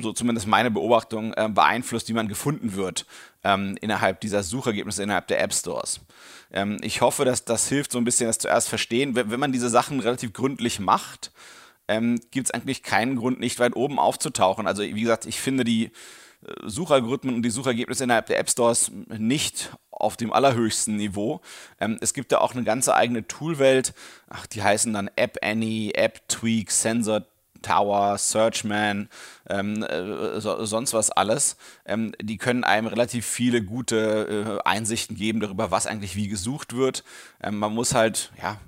so 0.00 0.12
zumindest 0.12 0.46
meine 0.46 0.70
Beobachtung, 0.70 1.34
äh, 1.34 1.48
beeinflusst, 1.48 2.08
wie 2.08 2.14
man 2.14 2.28
gefunden 2.28 2.74
wird 2.74 3.06
ähm, 3.44 3.76
innerhalb 3.80 4.20
dieser 4.20 4.42
Suchergebnisse, 4.42 5.02
innerhalb 5.02 5.26
der 5.28 5.40
App 5.40 5.52
Stores. 5.52 6.00
Ähm, 6.52 6.78
ich 6.82 7.00
hoffe, 7.00 7.24
dass 7.24 7.44
das 7.44 7.68
hilft, 7.68 7.92
so 7.92 7.98
ein 7.98 8.04
bisschen 8.04 8.26
das 8.26 8.38
zuerst 8.38 8.68
verstehen. 8.68 9.14
Wenn, 9.14 9.30
wenn 9.30 9.40
man 9.40 9.52
diese 9.52 9.68
Sachen 9.68 10.00
relativ 10.00 10.32
gründlich 10.32 10.80
macht, 10.80 11.32
ähm, 11.88 12.20
gibt 12.30 12.48
es 12.48 12.50
eigentlich 12.52 12.82
keinen 12.82 13.16
Grund, 13.16 13.40
nicht 13.40 13.58
weit 13.58 13.76
oben 13.76 13.98
aufzutauchen. 13.98 14.66
Also 14.66 14.82
wie 14.82 15.00
gesagt, 15.00 15.26
ich 15.26 15.40
finde 15.40 15.64
die 15.64 15.86
äh, 15.86 15.90
Suchalgorithmen 16.64 17.34
und 17.34 17.42
die 17.42 17.50
Suchergebnisse 17.50 18.04
innerhalb 18.04 18.26
der 18.26 18.38
App 18.38 18.50
Stores 18.50 18.90
nicht 19.08 19.72
auf 19.90 20.16
dem 20.16 20.32
allerhöchsten 20.32 20.96
Niveau. 20.96 21.40
Ähm, 21.80 21.98
es 22.00 22.14
gibt 22.14 22.32
da 22.32 22.38
auch 22.38 22.54
eine 22.54 22.64
ganze 22.64 22.94
eigene 22.94 23.26
Toolwelt. 23.26 23.94
Ach, 24.28 24.46
die 24.46 24.62
heißen 24.62 24.92
dann 24.92 25.10
App 25.16 25.38
Annie, 25.42 25.92
App 25.94 26.28
Tweak, 26.28 26.70
Sensor 26.70 27.24
Tower, 27.62 28.18
Searchman, 28.18 29.08
ähm, 29.48 29.82
äh, 29.82 30.40
so, 30.40 30.64
sonst 30.64 30.92
was 30.92 31.10
alles. 31.10 31.56
Ähm, 31.86 32.12
die 32.20 32.36
können 32.36 32.64
einem 32.64 32.86
relativ 32.86 33.26
viele 33.26 33.62
gute 33.62 34.60
äh, 34.64 34.68
Einsichten 34.68 35.16
geben 35.16 35.40
darüber, 35.40 35.70
was 35.70 35.86
eigentlich 35.86 36.16
wie 36.16 36.28
gesucht 36.28 36.76
wird. 36.76 37.04
Ähm, 37.42 37.58
man 37.58 37.74
muss 37.74 37.94
halt, 37.94 38.30
ja, 38.40 38.60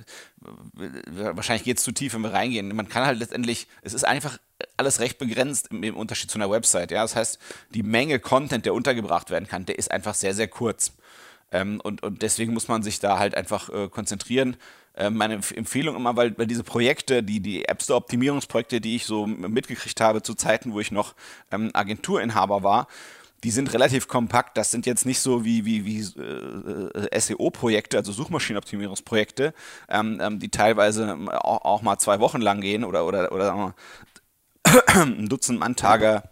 äh, 0.00 1.36
wahrscheinlich 1.36 1.64
geht 1.64 1.78
es 1.78 1.84
zu 1.84 1.92
tief, 1.92 2.14
wenn 2.14 2.22
wir 2.22 2.32
reingehen. 2.32 2.74
Man 2.74 2.88
kann 2.88 3.06
halt 3.06 3.18
letztendlich, 3.18 3.68
es 3.82 3.94
ist 3.94 4.04
einfach 4.04 4.38
alles 4.76 5.00
recht 5.00 5.18
begrenzt 5.18 5.68
im, 5.70 5.82
im 5.82 5.96
Unterschied 5.96 6.30
zu 6.30 6.38
einer 6.38 6.50
Website. 6.50 6.90
Ja? 6.90 7.02
Das 7.02 7.16
heißt, 7.16 7.38
die 7.74 7.82
Menge 7.82 8.18
Content, 8.18 8.66
der 8.66 8.74
untergebracht 8.74 9.30
werden 9.30 9.48
kann, 9.48 9.66
der 9.66 9.78
ist 9.78 9.90
einfach 9.90 10.14
sehr, 10.14 10.34
sehr 10.34 10.48
kurz. 10.48 10.92
Ähm, 11.52 11.80
und, 11.82 12.02
und 12.02 12.22
deswegen 12.22 12.54
muss 12.54 12.68
man 12.68 12.82
sich 12.82 12.98
da 12.98 13.18
halt 13.18 13.34
einfach 13.34 13.68
äh, 13.68 13.88
konzentrieren. 13.88 14.56
Äh, 14.94 15.10
meine 15.10 15.34
Empfehlung 15.34 15.96
immer, 15.96 16.16
weil, 16.16 16.36
weil 16.36 16.46
diese 16.46 16.64
Projekte, 16.64 17.22
die, 17.22 17.40
die 17.40 17.64
App 17.66 17.82
Store 17.82 17.96
Optimierungsprojekte, 17.96 18.80
die 18.80 18.96
ich 18.96 19.06
so 19.06 19.26
mitgekriegt 19.26 20.00
habe 20.00 20.22
zu 20.22 20.34
Zeiten, 20.34 20.72
wo 20.72 20.80
ich 20.80 20.90
noch 20.90 21.14
ähm, 21.50 21.70
Agenturinhaber 21.72 22.62
war, 22.62 22.88
die 23.44 23.50
sind 23.50 23.72
relativ 23.72 24.06
kompakt. 24.06 24.56
Das 24.56 24.70
sind 24.70 24.86
jetzt 24.86 25.04
nicht 25.04 25.18
so 25.18 25.44
wie, 25.44 25.64
wie, 25.64 25.84
wie 25.84 26.00
äh, 26.20 27.20
SEO-Projekte, 27.20 27.96
also 27.96 28.12
Suchmaschinenoptimierungsprojekte, 28.12 29.54
ähm, 29.88 30.20
ähm, 30.20 30.38
die 30.38 30.50
teilweise 30.50 31.16
auch, 31.30 31.64
auch, 31.64 31.82
mal 31.82 31.98
zwei 31.98 32.20
Wochen 32.20 32.40
lang 32.40 32.60
gehen 32.60 32.84
oder, 32.84 33.06
oder, 33.06 33.32
oder 33.32 33.44
sagen 33.46 33.74
wir 34.64 34.94
ein 35.02 35.28
Dutzend 35.28 35.58
Manntage 35.58 36.22
äh, 36.24 36.31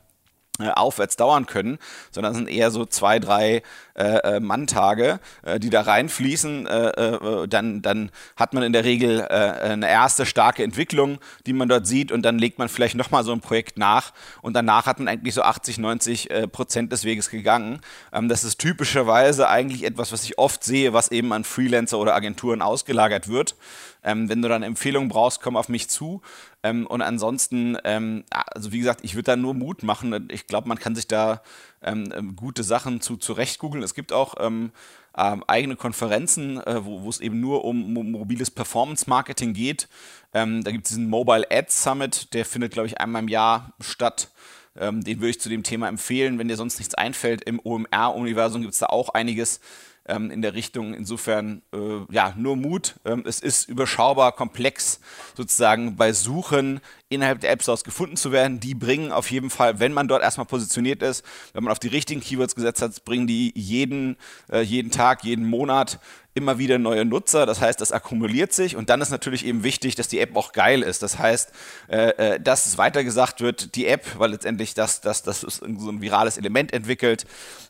aufwärts 0.68 1.16
dauern 1.16 1.46
können, 1.46 1.78
sondern 2.10 2.34
sind 2.34 2.48
eher 2.48 2.70
so 2.70 2.84
zwei, 2.84 3.18
drei 3.18 3.62
äh, 4.00 4.36
äh, 4.36 4.40
Manntage, 4.40 5.20
äh, 5.42 5.60
die 5.60 5.68
da 5.68 5.82
reinfließen. 5.82 6.66
Äh, 6.66 6.88
äh, 6.88 7.48
dann, 7.48 7.82
dann 7.82 8.10
hat 8.34 8.54
man 8.54 8.62
in 8.62 8.72
der 8.72 8.84
Regel 8.84 9.26
eine 9.28 9.88
erste 9.88 10.24
starke 10.26 10.62
Entwicklung, 10.62 11.18
die 11.46 11.52
man 11.52 11.68
dort 11.68 11.86
sieht 11.86 12.12
und 12.12 12.22
dann 12.22 12.38
legt 12.38 12.58
man 12.58 12.68
vielleicht 12.68 12.94
nochmal 12.94 13.24
so 13.24 13.32
ein 13.32 13.40
Projekt 13.40 13.78
nach 13.78 14.12
und 14.42 14.54
danach 14.54 14.86
hat 14.86 14.98
man 14.98 15.08
eigentlich 15.08 15.34
so 15.34 15.42
80, 15.42 15.78
90 15.78 16.28
Prozent 16.52 16.92
des 16.92 17.04
Weges 17.04 17.30
gegangen. 17.30 17.80
Ähm, 18.12 18.28
das 18.28 18.44
ist 18.44 18.58
typischerweise 18.58 19.48
eigentlich 19.48 19.84
etwas, 19.84 20.12
was 20.12 20.24
ich 20.24 20.38
oft 20.38 20.64
sehe, 20.64 20.92
was 20.92 21.10
eben 21.10 21.32
an 21.32 21.44
Freelancer 21.44 21.98
oder 21.98 22.14
Agenturen 22.14 22.62
ausgelagert 22.62 23.28
wird. 23.28 23.56
Ähm, 24.02 24.28
wenn 24.28 24.42
du 24.42 24.48
dann 24.48 24.62
Empfehlungen 24.62 25.08
brauchst, 25.08 25.40
komm 25.42 25.56
auf 25.56 25.68
mich 25.68 25.88
zu. 25.88 26.22
Ähm, 26.62 26.86
und 26.86 27.02
ansonsten, 27.02 27.76
ähm, 27.84 28.24
also 28.30 28.72
wie 28.72 28.78
gesagt, 28.78 29.00
ich 29.02 29.14
würde 29.14 29.24
da 29.24 29.36
nur 29.36 29.54
Mut 29.54 29.82
machen. 29.82 30.28
Ich 30.30 30.46
glaube, 30.46 30.68
man 30.68 30.78
kann 30.78 30.94
sich 30.94 31.06
da 31.06 31.42
ähm, 31.82 32.12
ähm, 32.14 32.36
gute 32.36 32.62
Sachen 32.62 33.00
zu 33.00 33.16
zurecht 33.16 33.58
googeln. 33.58 33.82
Es 33.82 33.94
gibt 33.94 34.12
auch 34.12 34.34
ähm, 34.38 34.72
eigene 35.12 35.76
Konferenzen, 35.76 36.58
äh, 36.58 36.84
wo 36.84 37.08
es 37.08 37.20
eben 37.20 37.40
nur 37.40 37.64
um, 37.64 37.92
mobiles 37.92 38.50
Performance-Marketing 38.50 39.52
geht. 39.52 39.88
da 40.32 40.46
gibt 40.46 40.86
es 40.86 40.90
diesen 40.90 41.10
Mobile 41.10 41.50
Ads 41.50 41.82
Summit, 41.82 42.32
der 42.32 42.44
findet, 42.44 42.72
glaube 42.72 42.86
ich, 42.86 43.00
einmal 43.00 43.22
im 43.22 43.28
Jahr 43.28 43.74
statt. 43.80 44.30
den 44.76 45.04
würde 45.04 45.28
ich 45.28 45.40
zu 45.40 45.48
dem 45.48 45.64
Thema 45.64 45.88
empfehlen. 45.88 46.38
Wenn 46.38 46.48
dir 46.48 46.56
sonst 46.56 46.78
nichts 46.78 46.94
einfällt, 46.94 47.42
im 47.42 47.60
OMR-Universum 47.62 48.62
gibt 48.62 48.72
es 48.72 48.78
da 48.78 48.86
auch 48.86 49.10
einiges 49.10 49.60
ähm, 50.06 50.30
in 50.30 50.42
der 50.42 50.54
Richtung. 50.54 50.94
Insofern, 50.94 51.62
äh, 51.72 52.12
ja, 52.12 52.34
nur 52.36 52.56
Mut. 52.56 52.96
Ähm, 53.04 53.24
es 53.26 53.40
ist 53.40 53.68
überschaubar, 53.68 54.32
komplex, 54.32 55.00
sozusagen 55.36 55.96
bei 55.96 56.12
Suchen 56.12 56.80
innerhalb 57.08 57.40
der 57.40 57.50
App 57.50 57.62
Stores 57.62 57.84
gefunden 57.84 58.16
zu 58.16 58.32
werden. 58.32 58.60
Die 58.60 58.74
bringen 58.74 59.12
auf 59.12 59.30
jeden 59.30 59.50
Fall, 59.50 59.80
wenn 59.80 59.92
man 59.92 60.08
dort 60.08 60.22
erstmal 60.22 60.46
positioniert 60.46 61.02
ist, 61.02 61.24
wenn 61.52 61.64
man 61.64 61.72
auf 61.72 61.78
die 61.78 61.88
richtigen 61.88 62.20
Keywords 62.20 62.54
gesetzt 62.54 62.82
hat, 62.82 63.04
bringen 63.04 63.26
die 63.26 63.52
jeden, 63.56 64.16
äh, 64.50 64.60
jeden 64.60 64.90
Tag, 64.90 65.24
jeden 65.24 65.46
Monat 65.46 65.98
immer 66.34 66.58
wieder 66.58 66.78
neue 66.78 67.04
Nutzer. 67.04 67.46
Das 67.46 67.60
heißt, 67.60 67.80
das 67.80 67.92
akkumuliert 67.92 68.52
sich 68.52 68.76
und 68.76 68.88
dann 68.90 69.00
ist 69.00 69.10
natürlich 69.10 69.44
eben 69.44 69.64
wichtig, 69.64 69.94
dass 69.96 70.08
die 70.08 70.20
App 70.20 70.36
auch 70.36 70.52
geil 70.52 70.82
ist. 70.82 71.02
Das 71.02 71.18
heißt, 71.18 71.52
äh, 71.88 72.34
äh 72.34 72.40
dass 72.40 72.66
es 72.66 72.78
weitergesagt 72.78 73.40
wird, 73.40 73.74
die 73.74 73.86
App, 73.86 74.18
weil 74.18 74.30
letztendlich 74.30 74.74
das, 74.74 75.00
das, 75.00 75.22
das 75.22 75.42
ist 75.42 75.56
so 75.56 75.90
ein 75.90 76.00
virales 76.00 76.38
Element 76.38 76.72
entwickelt, 76.72 77.26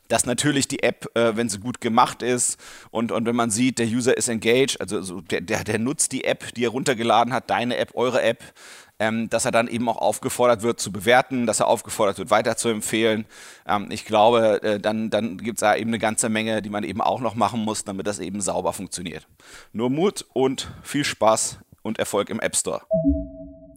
dass 0.07 0.25
natürlich 0.25 0.67
die 0.67 0.83
App, 0.83 1.09
äh, 1.15 1.35
wenn 1.35 1.49
sie 1.49 1.59
gut 1.59 1.81
gemacht 1.81 2.21
ist 2.21 2.59
und, 2.91 3.11
und 3.11 3.25
wenn 3.25 3.35
man 3.35 3.49
sieht, 3.49 3.79
der 3.79 3.87
User 3.87 4.15
ist 4.15 4.27
engaged, 4.27 4.79
also 4.79 5.01
so 5.01 5.21
der, 5.21 5.41
der, 5.41 5.63
der 5.63 5.79
nutzt 5.79 6.11
die 6.11 6.25
App, 6.25 6.53
die 6.53 6.65
er 6.65 6.69
runtergeladen 6.69 7.33
hat, 7.33 7.49
deine 7.49 7.77
App, 7.77 7.91
eure 7.93 8.21
App, 8.21 8.43
ähm, 9.01 9.31
dass 9.31 9.45
er 9.45 9.51
dann 9.51 9.67
eben 9.67 9.89
auch 9.89 9.97
aufgefordert 9.97 10.61
wird 10.61 10.79
zu 10.79 10.91
bewerten, 10.91 11.47
dass 11.47 11.59
er 11.59 11.67
aufgefordert 11.67 12.19
wird 12.19 12.29
weiter 12.29 12.55
zu 12.55 12.69
empfehlen. 12.69 13.25
Ähm, 13.67 13.87
ich 13.89 14.05
glaube, 14.05 14.61
äh, 14.61 14.79
dann, 14.79 15.09
dann 15.09 15.39
gibt 15.39 15.57
es 15.57 15.61
da 15.61 15.75
eben 15.75 15.89
eine 15.89 15.97
ganze 15.97 16.29
Menge, 16.29 16.61
die 16.61 16.69
man 16.69 16.83
eben 16.83 17.01
auch 17.01 17.19
noch 17.19 17.33
machen 17.33 17.61
muss, 17.61 17.83
damit 17.83 18.05
das 18.05 18.19
eben 18.19 18.41
sauber 18.41 18.73
funktioniert. 18.73 19.27
Nur 19.73 19.89
Mut 19.89 20.27
und 20.33 20.71
viel 20.83 21.03
Spaß 21.03 21.57
und 21.81 21.97
Erfolg 21.97 22.29
im 22.29 22.39
App 22.39 22.55
Store. 22.55 22.83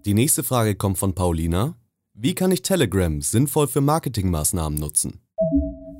Die 0.04 0.12
nächste 0.12 0.42
Frage 0.42 0.74
kommt 0.74 0.98
von 0.98 1.14
Paulina. 1.14 1.74
Wie 2.12 2.34
kann 2.34 2.52
ich 2.52 2.60
Telegram 2.60 3.22
sinnvoll 3.22 3.66
für 3.66 3.80
Marketingmaßnahmen 3.80 4.78
nutzen? 4.78 5.22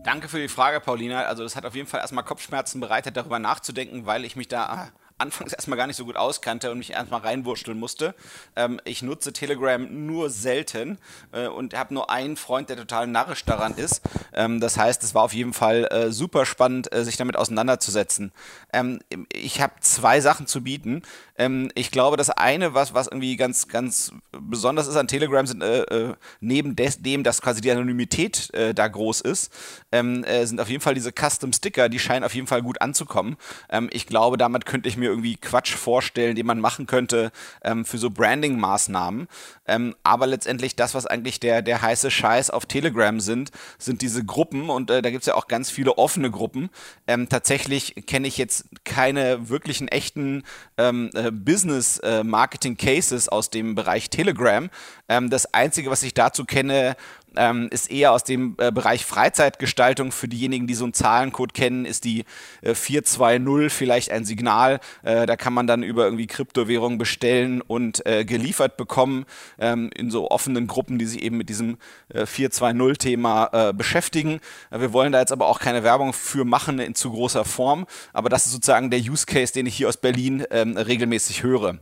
Danke 0.05 0.29
für 0.29 0.39
die 0.39 0.49
Frage, 0.49 0.81
Paulina. 0.81 1.23
Also 1.23 1.45
das 1.45 1.57
hat 1.57 1.65
auf 1.65 1.75
jeden 1.75 1.89
Fall 1.89 2.01
erstmal 2.01 2.25
Kopfschmerzen 2.25 2.79
bereitet, 2.79 3.17
darüber 3.17 3.39
nachzudenken, 3.39 4.05
weil 4.05 4.27
ich 4.27 4.37
mich 4.37 4.49
da 4.49 4.93
anfangs 5.19 5.53
erstmal 5.53 5.79
gar 5.79 5.87
nicht 5.87 5.97
so 5.97 6.05
gut 6.05 6.17
auskannte 6.17 6.71
und 6.71 6.79
mich 6.79 6.91
erstmal 6.91 7.21
reinwurschteln 7.21 7.79
musste. 7.79 8.15
Ähm, 8.57 8.81
ich 8.85 9.03
nutze 9.03 9.33
Telegram 9.33 10.07
nur 10.07 10.29
selten 10.31 10.99
äh, 11.33 11.47
und 11.47 11.75
habe 11.75 11.95
nur 11.95 12.11
einen 12.11 12.37
Freund, 12.37 12.69
der 12.69 12.77
total 12.77 13.07
narrisch 13.07 13.45
daran 13.45 13.75
ist. 13.75 14.03
Ähm, 14.33 14.61
das 14.61 14.77
heißt, 14.77 15.03
es 15.05 15.15
war 15.15 15.23
auf 15.23 15.33
jeden 15.33 15.53
Fall 15.53 15.85
äh, 15.91 16.11
super 16.11 16.47
spannend, 16.47 16.93
äh, 16.93 17.05
sich 17.05 17.17
damit 17.17 17.37
auseinanderzusetzen. 17.37 18.33
Ähm, 18.73 19.01
ich 19.33 19.61
habe 19.61 19.75
zwei 19.81 20.21
Sachen 20.21 20.47
zu 20.47 20.63
bieten. 20.63 21.03
Ähm, 21.37 21.71
ich 21.75 21.91
glaube, 21.91 22.17
das 22.17 22.31
eine, 22.31 22.75
was, 22.75 22.95
was 22.95 23.07
irgendwie 23.07 23.37
ganz, 23.37 23.69
ganz 23.69 24.13
besonders 24.33 24.89
ist 24.89 24.97
an 24.97 25.09
Telegram, 25.09 25.47
sind 25.47 25.63
äh, 25.63 25.83
äh, 25.83 26.15
neben 26.41 26.75
des, 26.75 27.03
dem, 27.03 27.23
dass 27.23 27.41
quasi 27.41 27.61
die 27.61 27.71
Anonymität 27.71 28.53
äh, 28.53 28.75
da 28.75 28.89
groß 28.89 29.21
ist, 29.21 29.53
ähm, 29.93 30.25
sind 30.45 30.61
auf 30.61 30.69
jeden 30.69 30.81
Fall 30.81 30.95
diese 30.95 31.13
Custom 31.13 31.53
Sticker, 31.53 31.89
die 31.89 31.99
scheinen 31.99 32.25
auf 32.25 32.35
jeden 32.35 32.47
Fall 32.47 32.63
gut 32.63 32.81
anzukommen. 32.81 33.37
Ähm, 33.69 33.89
ich 33.93 34.07
glaube, 34.07 34.37
damit 34.37 34.67
könnte 34.67 34.89
ich 34.89 34.97
mir 34.97 35.04
irgendwie 35.11 35.37
Quatsch 35.37 35.75
vorstellen, 35.75 36.37
den 36.37 36.47
man 36.47 36.61
machen 36.61 36.87
könnte 36.87 37.33
ähm, 37.63 37.85
für 37.85 37.99
so 37.99 38.11
Branding-Maßnahmen. 38.11 39.29
Ähm, 39.67 39.95
aber 40.03 40.27
letztendlich 40.27 40.77
das, 40.77 40.95
was 40.95 41.07
eigentlich 41.07 41.41
der, 41.41 41.63
der 41.63 41.83
heiße 41.83 42.11
Scheiß 42.11 42.51
auf 42.51 42.67
Telegram 42.67 43.21
sind, 43.21 43.51
sind 43.79 44.03
diese 44.03 44.25
Gruppen 44.25 44.71
und 44.71 44.91
äh, 44.91 45.03
da 45.03 45.11
gibt 45.11 45.23
es 45.23 45.27
ja 45.27 45.35
auch 45.35 45.49
ganz 45.49 45.71
viele 45.71 45.99
offene 45.99 46.31
Gruppen. 46.31 46.71
Ähm, 47.07 47.29
tatsächlich 47.29 47.95
kenne 48.07 48.29
ich 48.29 48.39
jetzt 48.39 48.67
keine 48.85 49.49
wirklichen 49.49 49.89
echten 49.89 50.43
ähm, 50.77 51.11
äh, 51.15 51.31
Business-Marketing-Cases 51.31 53.27
äh, 53.27 53.31
aus 53.31 53.51
dem 53.51 53.75
Bereich 53.75 54.11
Telegram. 54.11 54.71
Ähm, 55.09 55.31
das 55.31 55.53
Einzige, 55.55 55.91
was 55.91 56.03
ich 56.03 56.15
dazu 56.15 56.45
kenne, 56.45 56.97
ähm, 57.37 57.69
ist 57.71 57.91
eher 57.91 58.13
aus 58.13 58.25
dem 58.25 58.57
äh, 58.59 58.71
Bereich 58.73 59.05
Freizeitgestaltung. 59.05 60.13
Für 60.13 60.29
diejenigen, 60.29 60.67
die 60.67 60.75
so 60.75 60.85
einen 60.85 60.95
Zahlencode 60.95 61.55
kennen, 61.55 61.85
ist 61.85 62.05
die 62.05 62.25
äh, 62.63 62.75
420 62.75 63.73
vielleicht 63.73 64.11
ein 64.11 64.25
Signal. 64.25 64.81
Äh, 65.03 65.27
da 65.27 65.37
kann 65.37 65.53
man 65.53 65.67
dann 65.67 65.83
über 65.83 66.05
irgendwie 66.05 66.27
Kryptowährungen 66.27 66.99
bestellen 66.99 67.61
und 67.61 68.05
äh, 68.07 68.25
geliefert 68.25 68.77
bekommen 68.77 69.25
ähm, 69.59 69.91
in 69.95 70.11
so 70.11 70.31
offenen 70.31 70.67
Gruppen, 70.67 70.99
die 70.99 71.07
sich 71.07 71.23
eben 71.23 71.37
mit 71.37 71.49
diesem 71.49 71.79
äh, 72.09 72.23
420-Thema 72.23 73.51
äh, 73.53 73.73
beschäftigen. 73.73 74.41
Äh, 74.71 74.81
wir 74.81 74.93
wollen 74.93 75.13
da 75.13 75.21
jetzt 75.21 75.33
aber 75.33 75.47
auch 75.47 75.61
keine 75.61 75.83
Werbung 75.83 76.13
für 76.13 76.45
machen 76.45 76.79
in 76.79 76.95
zu 76.95 77.11
großer 77.11 77.45
Form, 77.45 77.87
aber 78.13 78.29
das 78.29 78.47
ist 78.47 78.53
sozusagen 78.53 78.91
der 78.91 79.01
Use 79.01 79.27
Case, 79.27 79.53
den 79.53 79.67
ich 79.67 79.77
hier 79.77 79.89
aus 79.89 79.97
Berlin 79.97 80.45
ähm, 80.51 80.77
regelmäßig 80.77 81.43
höre. 81.43 81.79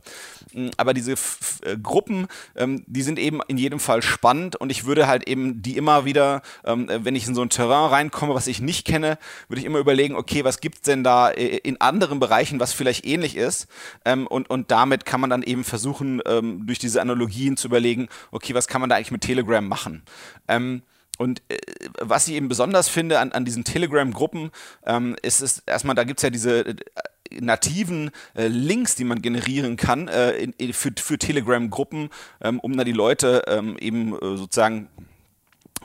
Mm, 0.53 0.69
aber 0.77 0.93
diese 0.93 1.13
F 1.13 1.61
äh, 1.63 1.77
Gruppen, 1.77 2.27
ähm, 2.55 2.83
die 2.87 3.01
sind 3.01 3.19
eben 3.19 3.39
in 3.47 3.57
jedem 3.57 3.79
Fall 3.79 4.01
spannend 4.01 4.55
und 4.55 4.71
ich 4.71 4.85
würde 4.85 5.07
halt 5.07 5.27
eben 5.27 5.61
die 5.61 5.77
immer 5.77 6.05
wieder, 6.05 6.41
ähm, 6.65 6.89
wenn 6.89 7.15
ich 7.15 7.27
in 7.27 7.35
so 7.35 7.41
ein 7.41 7.49
Terrain 7.49 7.89
reinkomme, 7.89 8.33
was 8.33 8.47
ich 8.47 8.61
nicht 8.61 8.85
kenne, 8.85 9.17
würde 9.47 9.59
ich 9.59 9.65
immer 9.65 9.79
überlegen, 9.79 10.15
okay, 10.15 10.43
was 10.43 10.59
gibt 10.59 10.75
es 10.77 10.81
denn 10.81 11.03
da 11.03 11.29
äh, 11.29 11.57
in 11.57 11.79
anderen 11.81 12.19
Bereichen, 12.19 12.59
was 12.59 12.73
vielleicht 12.73 13.05
ähnlich 13.05 13.35
ist 13.35 13.67
ähm, 14.05 14.27
und, 14.27 14.49
und 14.49 14.71
damit 14.71 15.05
kann 15.05 15.21
man 15.21 15.29
dann 15.29 15.43
eben 15.43 15.63
versuchen, 15.63 16.21
ähm, 16.25 16.65
durch 16.65 16.79
diese 16.79 17.01
Analogien 17.01 17.57
zu 17.57 17.67
überlegen, 17.67 18.07
okay, 18.31 18.53
was 18.53 18.67
kann 18.67 18.81
man 18.81 18.89
da 18.89 18.95
eigentlich 18.95 19.11
mit 19.11 19.21
Telegram 19.21 19.65
machen? 19.67 20.03
Ähm, 20.47 20.81
und 21.17 21.41
äh, 21.49 21.57
was 21.99 22.27
ich 22.27 22.35
eben 22.35 22.49
besonders 22.49 22.89
finde 22.89 23.19
an, 23.19 23.31
an 23.31 23.45
diesen 23.45 23.63
Telegram-Gruppen, 23.63 24.51
ähm, 24.85 25.15
ist 25.21 25.41
es 25.41 25.59
erstmal, 25.65 25.95
da 25.95 26.03
gibt 26.03 26.19
es 26.19 26.23
ja 26.23 26.29
diese 26.29 26.65
äh, 26.65 26.75
nativen 27.39 28.11
äh, 28.35 28.47
Links, 28.47 28.95
die 28.95 29.03
man 29.03 29.21
generieren 29.21 29.77
kann 29.77 30.07
äh, 30.07 30.31
in, 30.33 30.53
in, 30.53 30.73
für, 30.73 30.91
für 30.95 31.17
Telegram-Gruppen, 31.17 32.09
ähm, 32.41 32.59
um 32.59 32.75
da 32.75 32.83
die 32.83 32.91
Leute 32.91 33.43
ähm, 33.47 33.77
eben 33.77 34.13
äh, 34.15 34.37
sozusagen 34.37 34.89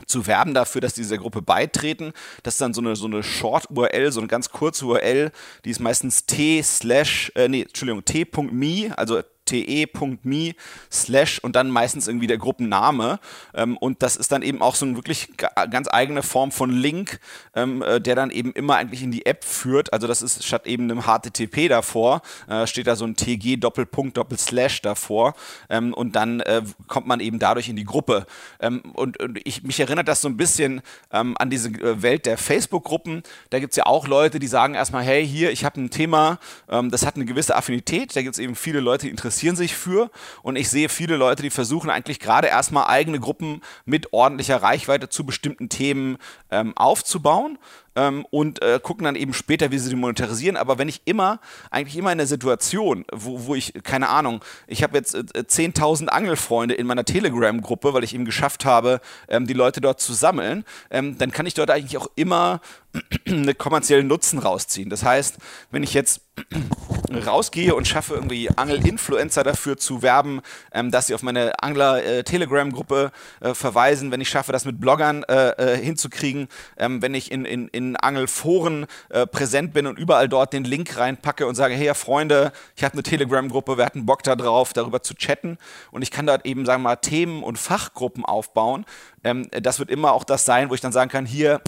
zu 0.05 0.27
werben 0.27 0.53
dafür, 0.53 0.81
dass 0.81 0.93
diese 0.93 1.17
Gruppe 1.17 1.41
beitreten. 1.41 2.13
Das 2.43 2.55
ist 2.55 2.61
dann 2.61 2.73
so 2.73 2.81
eine, 2.81 2.95
so 2.95 3.05
eine 3.05 3.21
Short-URL, 3.21 4.11
so 4.11 4.21
eine 4.21 4.27
ganz 4.27 4.49
kurze 4.49 4.85
URL, 4.85 5.31
die 5.65 5.69
ist 5.69 5.79
meistens 5.79 6.25
t 6.25 6.61
slash, 6.61 7.31
äh, 7.35 7.47
nee, 7.47 7.61
Entschuldigung, 7.63 8.03
t.me, 8.05 8.97
also 8.97 9.21
te.me 9.49 10.53
slash 10.91 11.39
und 11.39 11.55
dann 11.55 11.69
meistens 11.69 12.07
irgendwie 12.07 12.27
der 12.27 12.37
Gruppenname. 12.37 13.19
Ähm, 13.53 13.77
und 13.77 14.03
das 14.03 14.15
ist 14.15 14.31
dann 14.31 14.41
eben 14.41 14.61
auch 14.61 14.75
so 14.75 14.85
eine 14.85 14.95
wirklich 14.95 15.29
ganz 15.69 15.87
eigene 15.91 16.23
Form 16.23 16.51
von 16.51 16.71
Link, 16.71 17.19
ähm, 17.55 17.81
äh, 17.81 17.99
der 17.99 18.15
dann 18.15 18.29
eben 18.29 18.53
immer 18.53 18.75
eigentlich 18.75 19.01
in 19.01 19.11
die 19.11 19.25
App 19.25 19.43
führt. 19.43 19.91
Also 19.93 20.07
das 20.07 20.21
ist 20.21 20.43
statt 20.43 20.67
eben 20.67 20.83
einem 20.83 21.03
HTTP 21.03 21.67
davor, 21.67 22.21
äh, 22.47 22.67
steht 22.67 22.87
da 22.87 22.95
so 22.95 23.05
ein 23.05 23.15
TG 23.15 23.57
Doppelpunkt 23.57 24.17
Doppelslash 24.17 24.81
davor. 24.81 25.33
Ähm, 25.69 25.93
und 25.93 26.15
dann 26.15 26.41
äh, 26.41 26.61
kommt 26.87 27.07
man 27.07 27.19
eben 27.19 27.39
dadurch 27.39 27.69
in 27.69 27.75
die 27.75 27.85
Gruppe. 27.85 28.25
Ähm, 28.59 28.81
und, 28.93 29.19
und 29.19 29.39
ich, 29.43 29.63
mich 29.63 29.79
erinnert 29.79 30.07
das 30.07 30.21
so 30.21 30.27
ein 30.27 30.37
bisschen 30.37 30.81
ähm, 31.11 31.35
an 31.39 31.49
diese 31.49 31.69
äh, 31.69 32.01
Welt 32.01 32.25
der 32.25 32.37
Facebook-Gruppen. 32.37 33.23
Da 33.49 33.59
gibt 33.59 33.73
es 33.73 33.77
ja 33.77 33.85
auch 33.85 34.07
Leute, 34.07 34.39
die 34.39 34.47
sagen 34.47 34.75
erstmal, 34.75 35.03
hey, 35.03 35.27
hier, 35.27 35.51
ich 35.51 35.65
habe 35.65 35.81
ein 35.81 35.89
Thema, 35.89 36.39
ähm, 36.69 36.91
das 36.91 37.05
hat 37.05 37.15
eine 37.15 37.25
gewisse 37.25 37.55
Affinität. 37.55 38.15
Da 38.15 38.21
gibt 38.21 38.35
es 38.35 38.39
eben 38.39 38.55
viele 38.55 38.79
Leute, 38.79 39.05
die 39.05 39.11
interessieren 39.11 39.38
interessieren 39.39 39.55
sich 39.55 39.73
für 39.73 40.11
und 40.43 40.57
ich 40.57 40.69
sehe 40.69 40.89
viele 40.89 41.15
Leute, 41.15 41.43
die 41.43 41.49
versuchen 41.49 41.89
eigentlich 41.89 42.19
gerade 42.19 42.49
erstmal 42.49 42.87
eigene 42.87 43.21
Gruppen 43.21 43.61
mit 43.85 44.11
ordentlicher 44.11 44.61
Reichweite 44.61 45.07
zu 45.07 45.25
bestimmten 45.25 45.69
Themen 45.69 46.17
ähm, 46.51 46.75
aufzubauen. 46.75 47.57
Ähm, 47.95 48.25
und 48.29 48.61
äh, 48.61 48.79
gucken 48.81 49.05
dann 49.05 49.15
eben 49.15 49.33
später, 49.33 49.71
wie 49.71 49.79
sie 49.79 49.89
die 49.89 49.95
monetarisieren. 49.95 50.57
Aber 50.57 50.77
wenn 50.77 50.87
ich 50.87 51.01
immer, 51.05 51.39
eigentlich 51.71 51.97
immer 51.97 52.11
in 52.11 52.17
der 52.17 52.27
Situation, 52.27 53.05
wo, 53.11 53.45
wo 53.45 53.55
ich, 53.55 53.73
keine 53.83 54.09
Ahnung, 54.09 54.43
ich 54.67 54.83
habe 54.83 54.97
jetzt 54.97 55.15
äh, 55.15 55.19
10.000 55.19 56.07
Angelfreunde 56.07 56.75
in 56.75 56.87
meiner 56.87 57.05
Telegram-Gruppe, 57.05 57.93
weil 57.93 58.03
ich 58.03 58.13
eben 58.13 58.25
geschafft 58.25 58.65
habe, 58.65 59.01
ähm, 59.27 59.47
die 59.47 59.53
Leute 59.53 59.81
dort 59.81 59.99
zu 59.99 60.13
sammeln, 60.13 60.63
ähm, 60.89 61.17
dann 61.17 61.31
kann 61.31 61.45
ich 61.45 61.53
dort 61.53 61.71
eigentlich 61.71 61.97
auch 61.97 62.07
immer 62.15 62.61
einen 63.27 63.57
kommerziellen 63.57 64.07
Nutzen 64.07 64.39
rausziehen. 64.39 64.89
Das 64.89 65.03
heißt, 65.03 65.37
wenn 65.71 65.83
ich 65.83 65.93
jetzt 65.93 66.21
rausgehe 67.25 67.75
und 67.75 67.87
schaffe, 67.87 68.15
irgendwie 68.15 68.49
Angel-Influencer 68.55 69.43
dafür 69.43 69.77
zu 69.77 70.01
werben, 70.01 70.41
ähm, 70.71 70.91
dass 70.91 71.07
sie 71.07 71.13
auf 71.13 71.23
meine 71.23 71.61
Angler-Telegram-Gruppe 71.61 73.11
äh, 73.41 73.53
verweisen, 73.53 74.11
wenn 74.11 74.21
ich 74.21 74.29
schaffe, 74.29 74.51
das 74.51 74.65
mit 74.65 74.79
Bloggern 74.79 75.23
äh, 75.23 75.49
äh, 75.51 75.77
hinzukriegen, 75.77 76.47
ähm, 76.77 77.01
wenn 77.01 77.13
ich 77.13 77.31
in, 77.31 77.45
in, 77.45 77.67
in 77.69 77.88
Angelforen 77.95 78.85
äh, 79.09 79.25
präsent 79.25 79.73
bin 79.73 79.87
und 79.87 79.97
überall 79.97 80.29
dort 80.29 80.53
den 80.53 80.63
Link 80.63 80.97
reinpacke 80.97 81.47
und 81.47 81.55
sage, 81.55 81.73
hey 81.73 81.93
Freunde, 81.93 82.51
ich 82.75 82.83
habe 82.83 82.93
eine 82.93 83.03
Telegram-Gruppe, 83.03 83.77
wir 83.77 83.85
hatten 83.85 84.05
Bock 84.05 84.23
da 84.23 84.35
drauf, 84.35 84.73
darüber 84.73 85.01
zu 85.01 85.13
chatten 85.13 85.57
und 85.91 86.01
ich 86.01 86.11
kann 86.11 86.25
dort 86.25 86.45
eben, 86.45 86.65
sagen 86.65 86.81
wir 86.83 86.89
mal, 86.89 86.95
Themen 86.97 87.43
und 87.43 87.57
Fachgruppen 87.57 88.25
aufbauen. 88.25 88.85
Ähm, 89.23 89.47
das 89.51 89.79
wird 89.79 89.89
immer 89.89 90.13
auch 90.13 90.23
das 90.23 90.45
sein, 90.45 90.69
wo 90.69 90.73
ich 90.73 90.81
dann 90.81 90.91
sagen 90.91 91.09
kann, 91.09 91.25
hier, 91.25 91.61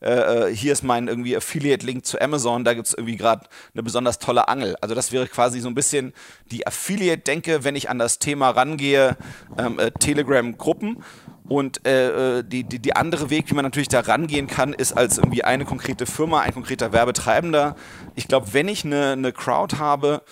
äh, 0.00 0.48
äh, 0.48 0.54
hier 0.54 0.72
ist 0.72 0.82
mein 0.82 1.08
irgendwie 1.08 1.36
Affiliate-Link 1.36 2.04
zu 2.04 2.20
Amazon, 2.20 2.64
da 2.64 2.74
gibt 2.74 2.88
es 2.88 2.94
irgendwie 2.94 3.16
gerade 3.16 3.46
eine 3.74 3.82
besonders 3.82 4.18
tolle 4.18 4.48
Angel. 4.48 4.76
Also 4.80 4.94
das 4.94 5.12
wäre 5.12 5.26
quasi 5.26 5.60
so 5.60 5.68
ein 5.68 5.74
bisschen 5.74 6.12
die 6.50 6.66
Affiliate-Denke, 6.66 7.64
wenn 7.64 7.76
ich 7.76 7.88
an 7.88 7.98
das 7.98 8.18
Thema 8.18 8.50
rangehe, 8.50 9.16
ähm, 9.58 9.78
äh, 9.78 9.90
Telegram-Gruppen. 9.90 11.02
Und 11.48 11.86
äh, 11.86 12.38
äh, 12.38 12.44
die, 12.44 12.64
die, 12.64 12.78
die 12.78 12.96
andere 12.96 13.30
Weg, 13.30 13.50
wie 13.50 13.54
man 13.54 13.64
natürlich 13.64 13.88
da 13.88 14.00
rangehen 14.00 14.46
kann, 14.46 14.72
ist 14.72 14.92
als 14.92 15.18
irgendwie 15.18 15.44
eine 15.44 15.64
konkrete 15.64 16.06
Firma, 16.06 16.40
ein 16.40 16.52
konkreter 16.52 16.92
Werbetreibender. 16.92 17.76
Ich 18.14 18.28
glaube, 18.28 18.52
wenn 18.52 18.68
ich 18.68 18.84
eine, 18.84 19.12
eine 19.12 19.32
Crowd 19.32 19.76
habe, 19.76 20.22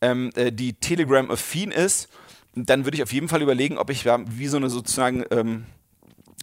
ähm, 0.00 0.30
äh, 0.34 0.50
die 0.50 0.74
Telegram-affin 0.74 1.70
ist, 1.70 2.08
dann 2.56 2.84
würde 2.84 2.96
ich 2.96 3.02
auf 3.02 3.12
jeden 3.12 3.28
Fall 3.28 3.42
überlegen, 3.42 3.78
ob 3.78 3.90
ich 3.90 4.04
wie 4.04 4.46
so 4.46 4.56
eine 4.56 4.70
sozusagen 4.70 5.24
ähm, 5.30 5.64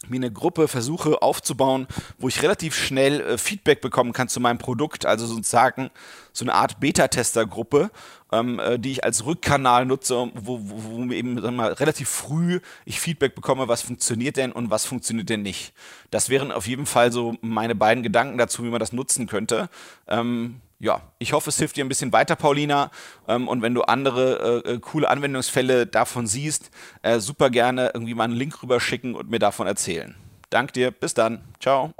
mir 0.07 0.17
eine 0.17 0.31
Gruppe 0.31 0.67
versuche 0.67 1.21
aufzubauen, 1.21 1.87
wo 2.17 2.27
ich 2.27 2.41
relativ 2.41 2.75
schnell 2.75 3.21
äh, 3.21 3.37
Feedback 3.37 3.81
bekommen 3.81 4.13
kann 4.13 4.27
zu 4.27 4.39
meinem 4.39 4.57
Produkt, 4.57 5.05
also 5.05 5.25
sozusagen 5.25 5.91
so 6.33 6.45
eine 6.45 6.53
Art 6.53 6.79
Beta-Tester-Gruppe, 6.79 7.91
ähm, 8.31 8.59
äh, 8.59 8.79
die 8.79 8.91
ich 8.91 9.03
als 9.03 9.25
Rückkanal 9.25 9.85
nutze, 9.85 10.31
wo, 10.33 10.59
wo, 10.63 11.07
wo 11.07 11.13
eben 11.13 11.35
sagen 11.35 11.55
wir 11.55 11.63
mal, 11.63 11.73
relativ 11.73 12.09
früh 12.09 12.59
ich 12.85 12.99
Feedback 12.99 13.35
bekomme, 13.35 13.67
was 13.67 13.81
funktioniert 13.81 14.37
denn 14.37 14.51
und 14.51 14.69
was 14.69 14.85
funktioniert 14.85 15.29
denn 15.29 15.41
nicht. 15.41 15.73
Das 16.09 16.29
wären 16.29 16.51
auf 16.51 16.67
jeden 16.67 16.85
Fall 16.85 17.11
so 17.11 17.35
meine 17.41 17.75
beiden 17.75 18.03
Gedanken 18.03 18.37
dazu, 18.37 18.63
wie 18.63 18.69
man 18.69 18.79
das 18.79 18.93
nutzen 18.93 19.27
könnte. 19.27 19.69
Ähm, 20.07 20.61
ja, 20.81 21.01
ich 21.19 21.33
hoffe, 21.33 21.49
es 21.49 21.57
hilft 21.57 21.77
dir 21.77 21.85
ein 21.85 21.89
bisschen 21.89 22.11
weiter, 22.11 22.35
Paulina. 22.35 22.89
Ähm, 23.27 23.47
und 23.47 23.61
wenn 23.61 23.73
du 23.73 23.83
andere 23.83 24.63
äh, 24.65 24.73
äh, 24.73 24.79
coole 24.79 25.09
Anwendungsfälle 25.09 25.85
davon 25.85 26.25
siehst, 26.25 26.71
äh, 27.03 27.19
super 27.19 27.49
gerne 27.51 27.91
irgendwie 27.93 28.15
mal 28.15 28.25
einen 28.25 28.33
Link 28.33 28.61
rüberschicken 28.63 29.15
und 29.15 29.29
mir 29.29 29.39
davon 29.39 29.67
erzählen. 29.67 30.15
Dank 30.49 30.73
dir, 30.73 30.91
bis 30.91 31.13
dann. 31.13 31.41
Ciao. 31.59 31.93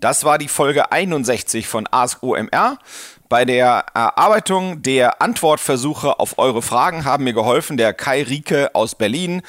Das 0.00 0.24
war 0.24 0.38
die 0.38 0.48
Folge 0.48 0.92
61 0.92 1.66
von 1.66 1.88
Ask 1.90 2.22
OMR. 2.22 2.78
Bei 3.28 3.44
der 3.44 3.84
Erarbeitung 3.92 4.80
der 4.80 5.20
Antwortversuche 5.20 6.18
auf 6.18 6.38
eure 6.38 6.62
Fragen 6.62 7.04
haben 7.04 7.24
mir 7.24 7.34
geholfen 7.34 7.76
der 7.76 7.92
Kai 7.92 8.22
Rieke 8.22 8.74
aus 8.74 8.94
Berlin, 8.94 9.42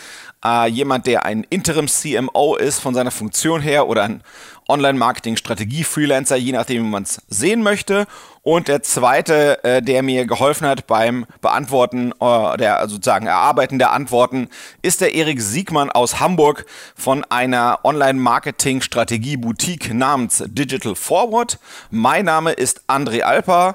äh, 0.44 0.68
jemand, 0.68 1.08
der 1.08 1.26
ein 1.26 1.46
Interim-CMO 1.50 2.56
ist 2.56 2.80
von 2.80 2.94
seiner 2.94 3.12
Funktion 3.12 3.62
her 3.62 3.88
oder 3.88 4.04
ein 4.04 4.22
Online-Marketing-Strategie-Freelancer, 4.68 6.36
je 6.36 6.52
nachdem, 6.52 6.86
wie 6.86 6.90
man 6.90 7.04
es 7.04 7.22
sehen 7.28 7.64
möchte. 7.64 8.06
Und 8.42 8.68
der 8.68 8.84
zweite, 8.84 9.64
äh, 9.64 9.82
der 9.82 10.04
mir 10.04 10.26
geholfen 10.26 10.68
hat 10.68 10.88
beim 10.88 11.26
Beantworten, 11.42 12.12
äh, 12.22 12.58
der 12.58 12.86
sozusagen 12.88 13.28
Erarbeiten 13.28 13.80
der 13.80 13.92
Antworten, 13.92 14.50
ist 14.82 15.02
der 15.02 15.14
Erik 15.14 15.42
Siegmann 15.42 15.90
aus 15.90 16.20
Hamburg 16.20 16.66
von 16.96 17.24
einer 17.26 17.80
Online-Marketing-Strategie-Boutique 17.84 19.94
namens 19.94 20.44
Digital 20.48 20.96
Forward. 20.96 21.60
Mein 21.92 22.26
Name 22.26 22.54
ist 22.54 22.82
André 22.88 23.22
Alper. 23.24 23.69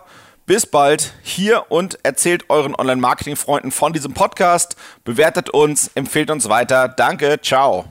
Bis 0.46 0.66
bald 0.66 1.14
hier 1.22 1.70
und 1.70 1.98
erzählt 2.02 2.50
euren 2.50 2.74
Online-Marketing-Freunden 2.74 3.70
von 3.70 3.94
diesem 3.94 4.12
Podcast, 4.12 4.76
bewertet 5.04 5.48
uns, 5.48 5.90
empfehlt 5.94 6.30
uns 6.30 6.50
weiter. 6.50 6.88
Danke, 6.88 7.40
ciao. 7.40 7.86